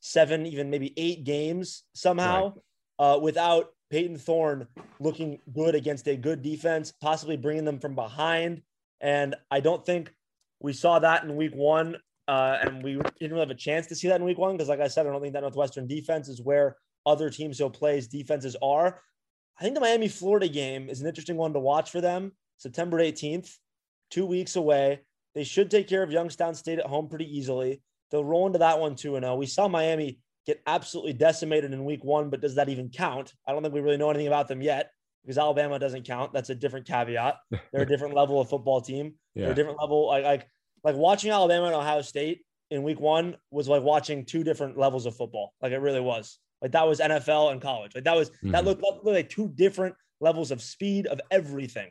seven, 0.00 0.46
even 0.46 0.70
maybe 0.70 0.92
eight 0.96 1.24
games 1.24 1.84
somehow, 1.94 2.54
right. 2.98 3.14
uh, 3.14 3.18
without 3.18 3.68
Payton 3.90 4.18
Thorne 4.18 4.66
looking 5.00 5.38
good 5.54 5.74
against 5.74 6.08
a 6.08 6.16
good 6.16 6.42
defense, 6.42 6.92
possibly 6.92 7.36
bringing 7.36 7.64
them 7.64 7.78
from 7.78 7.94
behind. 7.94 8.62
And 9.00 9.34
I 9.50 9.60
don't 9.60 9.84
think 9.84 10.12
we 10.60 10.72
saw 10.72 10.98
that 10.98 11.24
in 11.24 11.36
week 11.36 11.54
one. 11.54 11.96
Uh, 12.28 12.58
and 12.60 12.82
we 12.82 12.94
didn't 12.94 13.32
really 13.32 13.40
have 13.40 13.50
a 13.50 13.54
chance 13.54 13.86
to 13.86 13.94
see 13.94 14.08
that 14.08 14.20
in 14.20 14.26
week 14.26 14.38
one 14.38 14.56
because, 14.56 14.68
like 14.68 14.80
I 14.80 14.88
said, 14.88 15.06
I 15.06 15.10
don't 15.10 15.20
think 15.20 15.34
that 15.34 15.42
Northwestern 15.42 15.86
defense 15.86 16.28
is 16.28 16.42
where 16.42 16.76
other 17.04 17.30
teams 17.30 17.58
who 17.58 17.70
plays 17.70 18.08
defenses 18.08 18.56
are. 18.60 19.00
I 19.58 19.62
think 19.62 19.74
the 19.74 19.80
Miami 19.80 20.08
Florida 20.08 20.48
game 20.48 20.90
is 20.90 21.00
an 21.00 21.06
interesting 21.06 21.36
one 21.36 21.52
to 21.52 21.60
watch 21.60 21.90
for 21.90 22.00
them. 22.00 22.32
September 22.58 22.98
18th, 22.98 23.56
two 24.10 24.26
weeks 24.26 24.56
away. 24.56 25.02
They 25.34 25.44
should 25.44 25.70
take 25.70 25.88
care 25.88 26.02
of 26.02 26.10
Youngstown 26.10 26.54
State 26.54 26.78
at 26.78 26.86
home 26.86 27.08
pretty 27.08 27.26
easily. 27.26 27.80
They'll 28.10 28.24
roll 28.24 28.46
into 28.46 28.58
that 28.58 28.80
one 28.80 28.96
2 28.96 29.20
0. 29.20 29.36
We 29.36 29.46
saw 29.46 29.68
Miami 29.68 30.18
get 30.46 30.62
absolutely 30.66 31.12
decimated 31.12 31.72
in 31.72 31.84
week 31.84 32.04
one, 32.04 32.30
but 32.30 32.40
does 32.40 32.54
that 32.54 32.68
even 32.68 32.88
count? 32.88 33.32
I 33.46 33.52
don't 33.52 33.62
think 33.62 33.74
we 33.74 33.80
really 33.80 33.96
know 33.96 34.10
anything 34.10 34.28
about 34.28 34.48
them 34.48 34.62
yet 34.62 34.90
because 35.22 35.38
Alabama 35.38 35.78
doesn't 35.78 36.06
count. 36.06 36.32
That's 36.32 36.50
a 36.50 36.54
different 36.54 36.86
caveat. 36.86 37.36
They're 37.50 37.82
a 37.82 37.86
different 37.88 38.14
level 38.14 38.40
of 38.40 38.48
football 38.48 38.80
team. 38.80 39.14
Yeah. 39.34 39.44
They're 39.44 39.52
a 39.52 39.56
different 39.56 39.80
level. 39.80 40.06
Like, 40.06 40.24
like, 40.24 40.48
like 40.84 40.94
watching 40.94 41.32
Alabama 41.32 41.66
and 41.66 41.74
Ohio 41.74 42.02
State 42.02 42.42
in 42.70 42.82
week 42.82 43.00
one 43.00 43.36
was 43.50 43.68
like 43.68 43.82
watching 43.82 44.24
two 44.24 44.44
different 44.44 44.78
levels 44.78 45.04
of 45.06 45.16
football. 45.16 45.52
Like 45.60 45.72
it 45.72 45.78
really 45.78 46.00
was. 46.00 46.38
Like 46.62 46.72
that 46.72 46.86
was 46.86 47.00
NFL 47.00 47.52
and 47.52 47.60
college. 47.60 47.94
Like 47.94 48.04
that 48.04 48.16
was 48.16 48.30
mm-hmm. 48.30 48.52
that 48.52 48.64
looked, 48.64 48.82
looked 48.82 49.04
like 49.04 49.28
two 49.28 49.48
different 49.48 49.94
levels 50.20 50.50
of 50.50 50.62
speed 50.62 51.06
of 51.06 51.20
everything. 51.30 51.90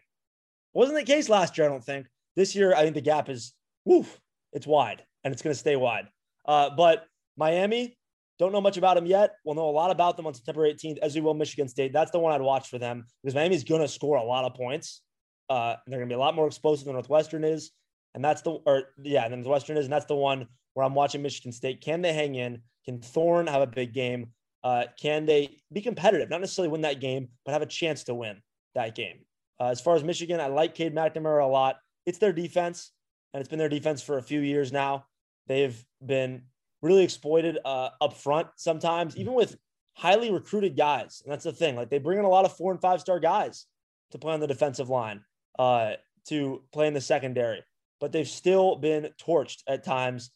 Wasn't 0.73 0.97
the 0.97 1.03
case 1.03 1.29
last 1.29 1.57
year, 1.57 1.67
I 1.67 1.69
don't 1.69 1.83
think. 1.83 2.07
This 2.35 2.55
year, 2.55 2.73
I 2.73 2.83
think 2.83 2.95
the 2.95 3.01
gap 3.01 3.29
is 3.29 3.53
woof, 3.85 4.19
it's 4.51 4.67
wide 4.67 5.03
and 5.23 5.33
it's 5.33 5.41
gonna 5.41 5.55
stay 5.55 5.75
wide. 5.75 6.07
Uh, 6.45 6.69
but 6.69 7.05
Miami, 7.37 7.97
don't 8.37 8.51
know 8.51 8.61
much 8.61 8.77
about 8.77 8.95
them 8.95 9.05
yet. 9.05 9.35
We'll 9.43 9.55
know 9.55 9.69
a 9.69 9.71
lot 9.71 9.91
about 9.91 10.17
them 10.17 10.27
on 10.27 10.33
September 10.33 10.61
18th, 10.61 10.97
as 10.99 11.15
we 11.15 11.21
will 11.21 11.33
Michigan 11.33 11.67
State. 11.67 11.93
That's 11.93 12.11
the 12.11 12.19
one 12.19 12.33
I'd 12.33 12.41
watch 12.41 12.69
for 12.69 12.77
them 12.77 13.05
because 13.23 13.35
Miami's 13.35 13.63
going 13.63 13.81
to 13.81 13.87
score 13.87 14.17
a 14.17 14.23
lot 14.23 14.45
of 14.45 14.53
points. 14.53 15.01
Uh, 15.49 15.75
they're 15.87 15.99
going 15.99 16.09
to 16.09 16.13
be 16.13 16.17
a 16.17 16.19
lot 16.19 16.35
more 16.35 16.47
explosive 16.47 16.85
than 16.85 16.93
Northwestern 16.93 17.43
is. 17.43 17.71
And 18.13 18.23
that's 18.23 18.41
the, 18.41 18.51
or 18.65 18.93
yeah, 19.01 19.27
then 19.27 19.41
Northwestern 19.41 19.77
is. 19.77 19.85
And 19.85 19.93
that's 19.93 20.05
the 20.05 20.15
one 20.15 20.47
where 20.73 20.85
I'm 20.85 20.95
watching 20.95 21.21
Michigan 21.21 21.51
State. 21.51 21.81
Can 21.81 22.01
they 22.01 22.13
hang 22.13 22.35
in? 22.35 22.61
Can 22.85 22.99
Thorne 23.01 23.47
have 23.47 23.61
a 23.61 23.67
big 23.67 23.93
game? 23.93 24.31
Uh, 24.63 24.85
can 24.99 25.25
they 25.25 25.57
be 25.71 25.81
competitive? 25.81 26.29
Not 26.29 26.41
necessarily 26.41 26.71
win 26.71 26.81
that 26.81 26.99
game, 26.99 27.29
but 27.45 27.51
have 27.51 27.61
a 27.61 27.67
chance 27.67 28.03
to 28.05 28.15
win 28.15 28.41
that 28.73 28.95
game. 28.95 29.19
Uh, 29.59 29.67
as 29.67 29.79
far 29.79 29.95
as 29.95 30.03
Michigan, 30.03 30.39
I 30.39 30.47
like 30.47 30.75
Cade 30.75 30.93
McNamara 30.93 31.43
a 31.43 31.47
lot. 31.47 31.77
It's 32.05 32.17
their 32.17 32.33
defense, 32.33 32.91
and 33.33 33.41
it's 33.41 33.49
been 33.49 33.59
their 33.59 33.69
defense 33.69 34.01
for 34.01 34.17
a 34.17 34.23
few 34.23 34.41
years 34.41 34.71
now. 34.71 35.05
They've 35.47 35.83
been 36.03 36.43
really 36.85 37.03
exploited 37.03 37.57
uh, 37.65 37.89
up 37.99 38.13
front 38.13 38.47
sometimes, 38.55 39.17
even 39.17 39.33
with 39.33 39.57
highly 39.93 40.31
recruited 40.31 40.77
guys. 40.77 41.21
And 41.23 41.31
that's 41.31 41.43
the 41.43 41.51
thing. 41.51 41.75
Like 41.75 41.89
they 41.89 41.97
bring 41.97 42.19
in 42.19 42.25
a 42.25 42.29
lot 42.29 42.45
of 42.45 42.55
four 42.55 42.71
and 42.71 42.79
five 42.79 43.01
star 43.01 43.19
guys 43.19 43.65
to 44.11 44.17
play 44.19 44.33
on 44.33 44.39
the 44.39 44.47
defensive 44.47 44.89
line, 44.89 45.21
uh, 45.57 45.93
to 46.27 46.61
play 46.71 46.87
in 46.87 46.93
the 46.93 47.01
secondary, 47.01 47.63
but 47.99 48.11
they've 48.11 48.27
still 48.27 48.75
been 48.75 49.09
torched 49.19 49.63
at 49.67 49.83
times. 49.83 50.29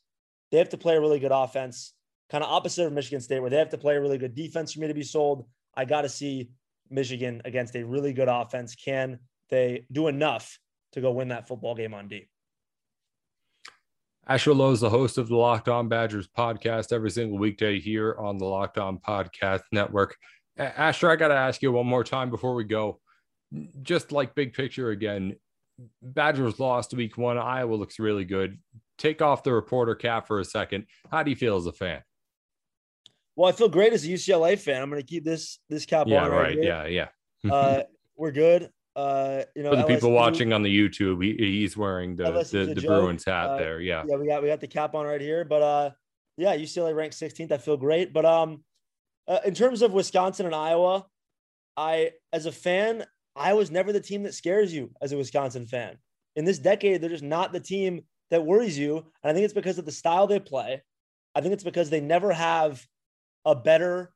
They 0.52 0.58
have 0.58 0.70
to 0.70 0.78
play 0.78 0.96
a 0.96 1.02
really 1.02 1.20
good 1.20 1.32
offense, 1.32 1.94
kind 2.32 2.44
of 2.44 2.50
opposite 2.50 2.88
of 2.88 2.94
Michigan 2.94 3.22
State, 3.22 3.40
where 3.40 3.52
they 3.52 3.58
have 3.58 3.70
to 3.70 3.78
play 3.78 3.96
a 3.96 4.02
really 4.02 4.18
good 4.18 4.34
defense 4.34 4.74
for 4.74 4.80
me 4.80 4.88
to 4.88 4.94
be 4.94 5.04
sold. 5.04 5.46
I 5.76 5.86
got 5.86 6.02
to 6.02 6.10
see 6.10 6.50
Michigan 6.90 7.42
against 7.46 7.76
a 7.76 7.86
really 7.86 8.14
good 8.14 8.28
offense. 8.28 8.74
Can 8.74 9.20
they 9.52 9.86
do 9.92 10.08
enough 10.08 10.58
to 10.94 11.02
go 11.02 11.12
win 11.12 11.28
that 11.28 11.48
football 11.48 11.76
game 11.76 11.94
on 11.94 12.08
D? 12.08 12.28
Asher 14.30 14.54
Lowe 14.54 14.70
is 14.70 14.80
the 14.80 14.92
host 14.92 15.18
of 15.18 15.28
the 15.28 15.36
Locked 15.36 15.68
On 15.70 15.90
Badgers 15.90 16.28
podcast 16.28 16.94
every 16.94 17.10
single 17.10 17.40
weekday 17.40 17.80
here 17.80 18.16
on 18.20 18.38
the 18.38 18.46
Locked 18.46 18.78
On 18.78 19.00
Podcast 19.00 19.62
Network. 19.72 20.16
Asher, 20.56 21.10
I 21.10 21.16
got 21.16 21.30
to 21.30 21.34
ask 21.34 21.64
you 21.64 21.72
one 21.72 21.88
more 21.88 22.04
time 22.04 22.30
before 22.30 22.54
we 22.54 22.64
go. 22.64 23.00
Just 23.82 24.12
like 24.12 24.36
big 24.36 24.54
picture 24.54 24.92
again, 24.92 25.36
Badgers 26.04 26.60
lost 26.60 26.94
week 26.94 27.18
one. 27.18 27.40
Iowa 27.40 27.74
looks 27.74 27.98
really 27.98 28.24
good. 28.24 28.60
Take 29.00 29.24
off 29.24 29.42
the 29.42 29.52
reporter 29.52 29.96
cap 29.96 30.28
for 30.28 30.40
a 30.40 30.46
second. 30.46 30.86
How 31.10 31.24
do 31.24 31.32
you 31.32 31.36
feel 31.36 31.58
as 31.58 31.66
a 31.66 31.74
fan? 31.74 32.04
Well, 33.36 33.50
I 33.50 33.52
feel 33.52 33.68
great 33.68 33.94
as 33.94 34.06
a 34.06 34.10
UCLA 34.10 34.60
fan. 34.60 34.84
I'm 34.84 34.92
going 34.92 35.02
to 35.02 35.08
keep 35.08 35.26
this 35.26 35.58
this 35.70 35.88
cap 35.88 36.06
yeah, 36.06 36.24
on. 36.24 36.30
Right, 36.30 36.56
right 36.56 36.64
yeah, 36.64 36.86
yeah. 36.86 37.08
uh, 37.52 37.82
we're 38.16 38.32
good. 38.32 38.70
Uh, 39.00 39.44
you 39.56 39.64
know, 39.64 39.70
for 39.70 39.78
the 39.78 39.84
LSU, 39.84 39.88
people 39.88 40.12
watching 40.12 40.52
on 40.52 40.62
the 40.62 40.70
YouTube, 40.70 41.24
he, 41.24 41.36
he's 41.38 41.78
wearing 41.78 42.18
the 42.18 42.46
the, 42.52 42.74
the 42.74 42.82
Bruins 42.82 43.24
hat 43.24 43.52
uh, 43.52 43.58
there. 43.58 43.80
Yeah, 43.80 44.04
yeah, 44.06 44.18
we 44.18 44.28
got 44.28 44.42
we 44.42 44.50
got 44.50 44.60
the 44.60 44.68
cap 44.68 44.94
on 44.94 45.06
right 45.06 45.22
here. 45.22 45.46
But 45.46 45.62
uh, 45.62 45.92
yeah, 46.36 46.56
UCLA 46.56 46.94
ranked 46.94 47.16
16th. 47.18 47.52
I 47.52 47.58
feel 47.60 47.78
great. 47.78 48.12
But 48.12 48.26
um, 48.26 48.64
uh, 49.26 49.40
in 49.46 49.54
terms 49.54 49.82
of 49.82 49.94
Wisconsin 49.94 50.46
and 50.46 50.56
Iowa, 50.56 51.06
I 51.78 52.12
as 52.34 52.46
a 52.46 52.52
fan, 52.52 53.06
I 53.38 53.54
was 53.54 53.72
never 53.72 53.94
the 53.94 54.02
team 54.02 54.24
that 54.24 54.34
scares 54.34 54.74
you 54.74 54.92
as 55.02 55.14
a 55.14 55.18
Wisconsin 55.18 55.66
fan. 55.66 55.98
In 56.36 56.44
this 56.44 56.60
decade, 56.60 57.00
they're 57.00 57.10
just 57.10 57.24
not 57.24 57.54
the 57.54 57.60
team 57.62 58.02
that 58.32 58.46
worries 58.46 58.78
you. 58.78 58.98
And 58.98 59.32
I 59.32 59.34
think 59.34 59.46
it's 59.46 59.54
because 59.54 59.80
of 59.80 59.86
the 59.86 59.94
style 59.94 60.28
they 60.28 60.40
play. 60.40 60.84
I 61.36 61.42
think 61.42 61.54
it's 61.54 61.64
because 61.64 61.90
they 61.90 62.02
never 62.02 62.34
have 62.34 62.86
a 63.46 63.56
better, 63.56 64.14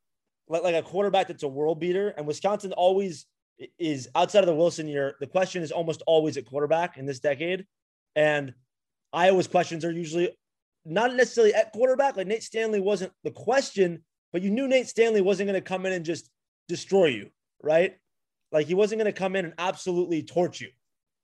like, 0.49 0.63
like 0.63 0.75
a 0.75 0.81
quarterback 0.81 1.27
that's 1.27 1.43
a 1.43 1.47
world 1.47 1.79
beater. 1.79 2.09
And 2.09 2.27
Wisconsin 2.27 2.73
always 2.73 3.25
is 3.79 4.09
outside 4.15 4.39
of 4.39 4.47
the 4.47 4.55
Wilson 4.55 4.87
year. 4.87 5.15
The 5.19 5.27
question 5.27 5.63
is 5.63 5.71
almost 5.71 6.01
always 6.07 6.37
at 6.37 6.45
quarterback 6.45 6.97
in 6.97 7.05
this 7.05 7.19
decade. 7.19 7.65
And 8.15 8.53
Iowa's 9.11 9.47
questions 9.47 9.85
are 9.85 9.91
usually 9.91 10.35
not 10.85 11.15
necessarily 11.15 11.53
at 11.53 11.71
quarterback. 11.71 12.17
Like 12.17 12.27
Nate 12.27 12.43
Stanley 12.43 12.79
wasn't 12.79 13.13
the 13.23 13.31
question, 13.31 14.03
but 14.31 14.41
you 14.41 14.49
knew 14.49 14.67
Nate 14.67 14.87
Stanley 14.87 15.21
wasn't 15.21 15.49
going 15.49 15.61
to 15.61 15.67
come 15.67 15.85
in 15.85 15.93
and 15.93 16.05
just 16.05 16.29
destroy 16.67 17.05
you, 17.07 17.29
right? 17.61 17.95
Like 18.51 18.67
he 18.67 18.73
wasn't 18.73 19.01
going 19.01 19.11
to 19.11 19.17
come 19.17 19.35
in 19.35 19.45
and 19.45 19.53
absolutely 19.57 20.23
torch 20.23 20.61
you. 20.61 20.69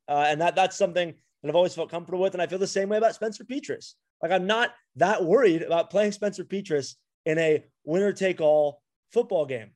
Uh, 0.08 0.26
and 0.28 0.42
that 0.42 0.56
that's 0.56 0.78
something 0.78 1.14
that 1.42 1.50
I've 1.50 1.56
always 1.56 1.76
felt 1.76 1.92
comfortable 1.92 2.22
with. 2.22 2.34
And 2.34 2.42
I 2.42 2.48
feel 2.48 2.60
the 2.60 2.68
same 2.68 2.90
way 2.90 2.98
about 2.98 3.16
Spencer 3.16 3.44
Petras. 3.44 3.94
Like 4.22 4.32
I'm 4.32 4.48
not 4.48 4.74
that 4.96 5.24
worried 5.24 5.62
about 5.62 5.90
playing 5.90 6.12
Spencer 6.12 6.44
Petras 6.44 6.96
in 7.26 7.38
a 7.38 7.64
winner 7.86 8.12
take 8.12 8.42
all 8.42 8.82
football 9.12 9.46
game. 9.46 9.72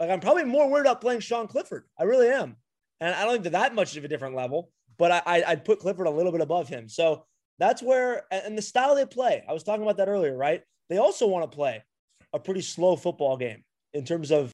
Like 0.00 0.10
I'm 0.10 0.20
probably 0.20 0.44
more 0.44 0.68
worried 0.68 0.82
about 0.82 1.00
playing 1.00 1.20
Sean 1.20 1.48
Clifford. 1.48 1.84
I 1.98 2.04
really 2.04 2.28
am. 2.28 2.56
And 3.00 3.14
I 3.14 3.22
don't 3.22 3.32
think 3.32 3.44
they're 3.44 3.52
that 3.52 3.74
much 3.74 3.96
of 3.96 4.04
a 4.04 4.08
different 4.08 4.34
level, 4.34 4.70
but 4.98 5.10
I, 5.26 5.42
I'd 5.46 5.64
put 5.64 5.78
Clifford 5.80 6.06
a 6.06 6.10
little 6.10 6.32
bit 6.32 6.40
above 6.40 6.68
him. 6.68 6.88
So 6.88 7.24
that's 7.58 7.82
where, 7.82 8.24
and 8.30 8.56
the 8.56 8.62
style 8.62 8.94
they 8.94 9.06
play, 9.06 9.44
I 9.48 9.52
was 9.52 9.62
talking 9.62 9.82
about 9.82 9.96
that 9.98 10.08
earlier, 10.08 10.36
right? 10.36 10.62
They 10.88 10.98
also 10.98 11.26
want 11.26 11.50
to 11.50 11.54
play 11.54 11.82
a 12.32 12.38
pretty 12.38 12.60
slow 12.60 12.96
football 12.96 13.36
game 13.36 13.64
in 13.94 14.04
terms 14.04 14.30
of 14.30 14.52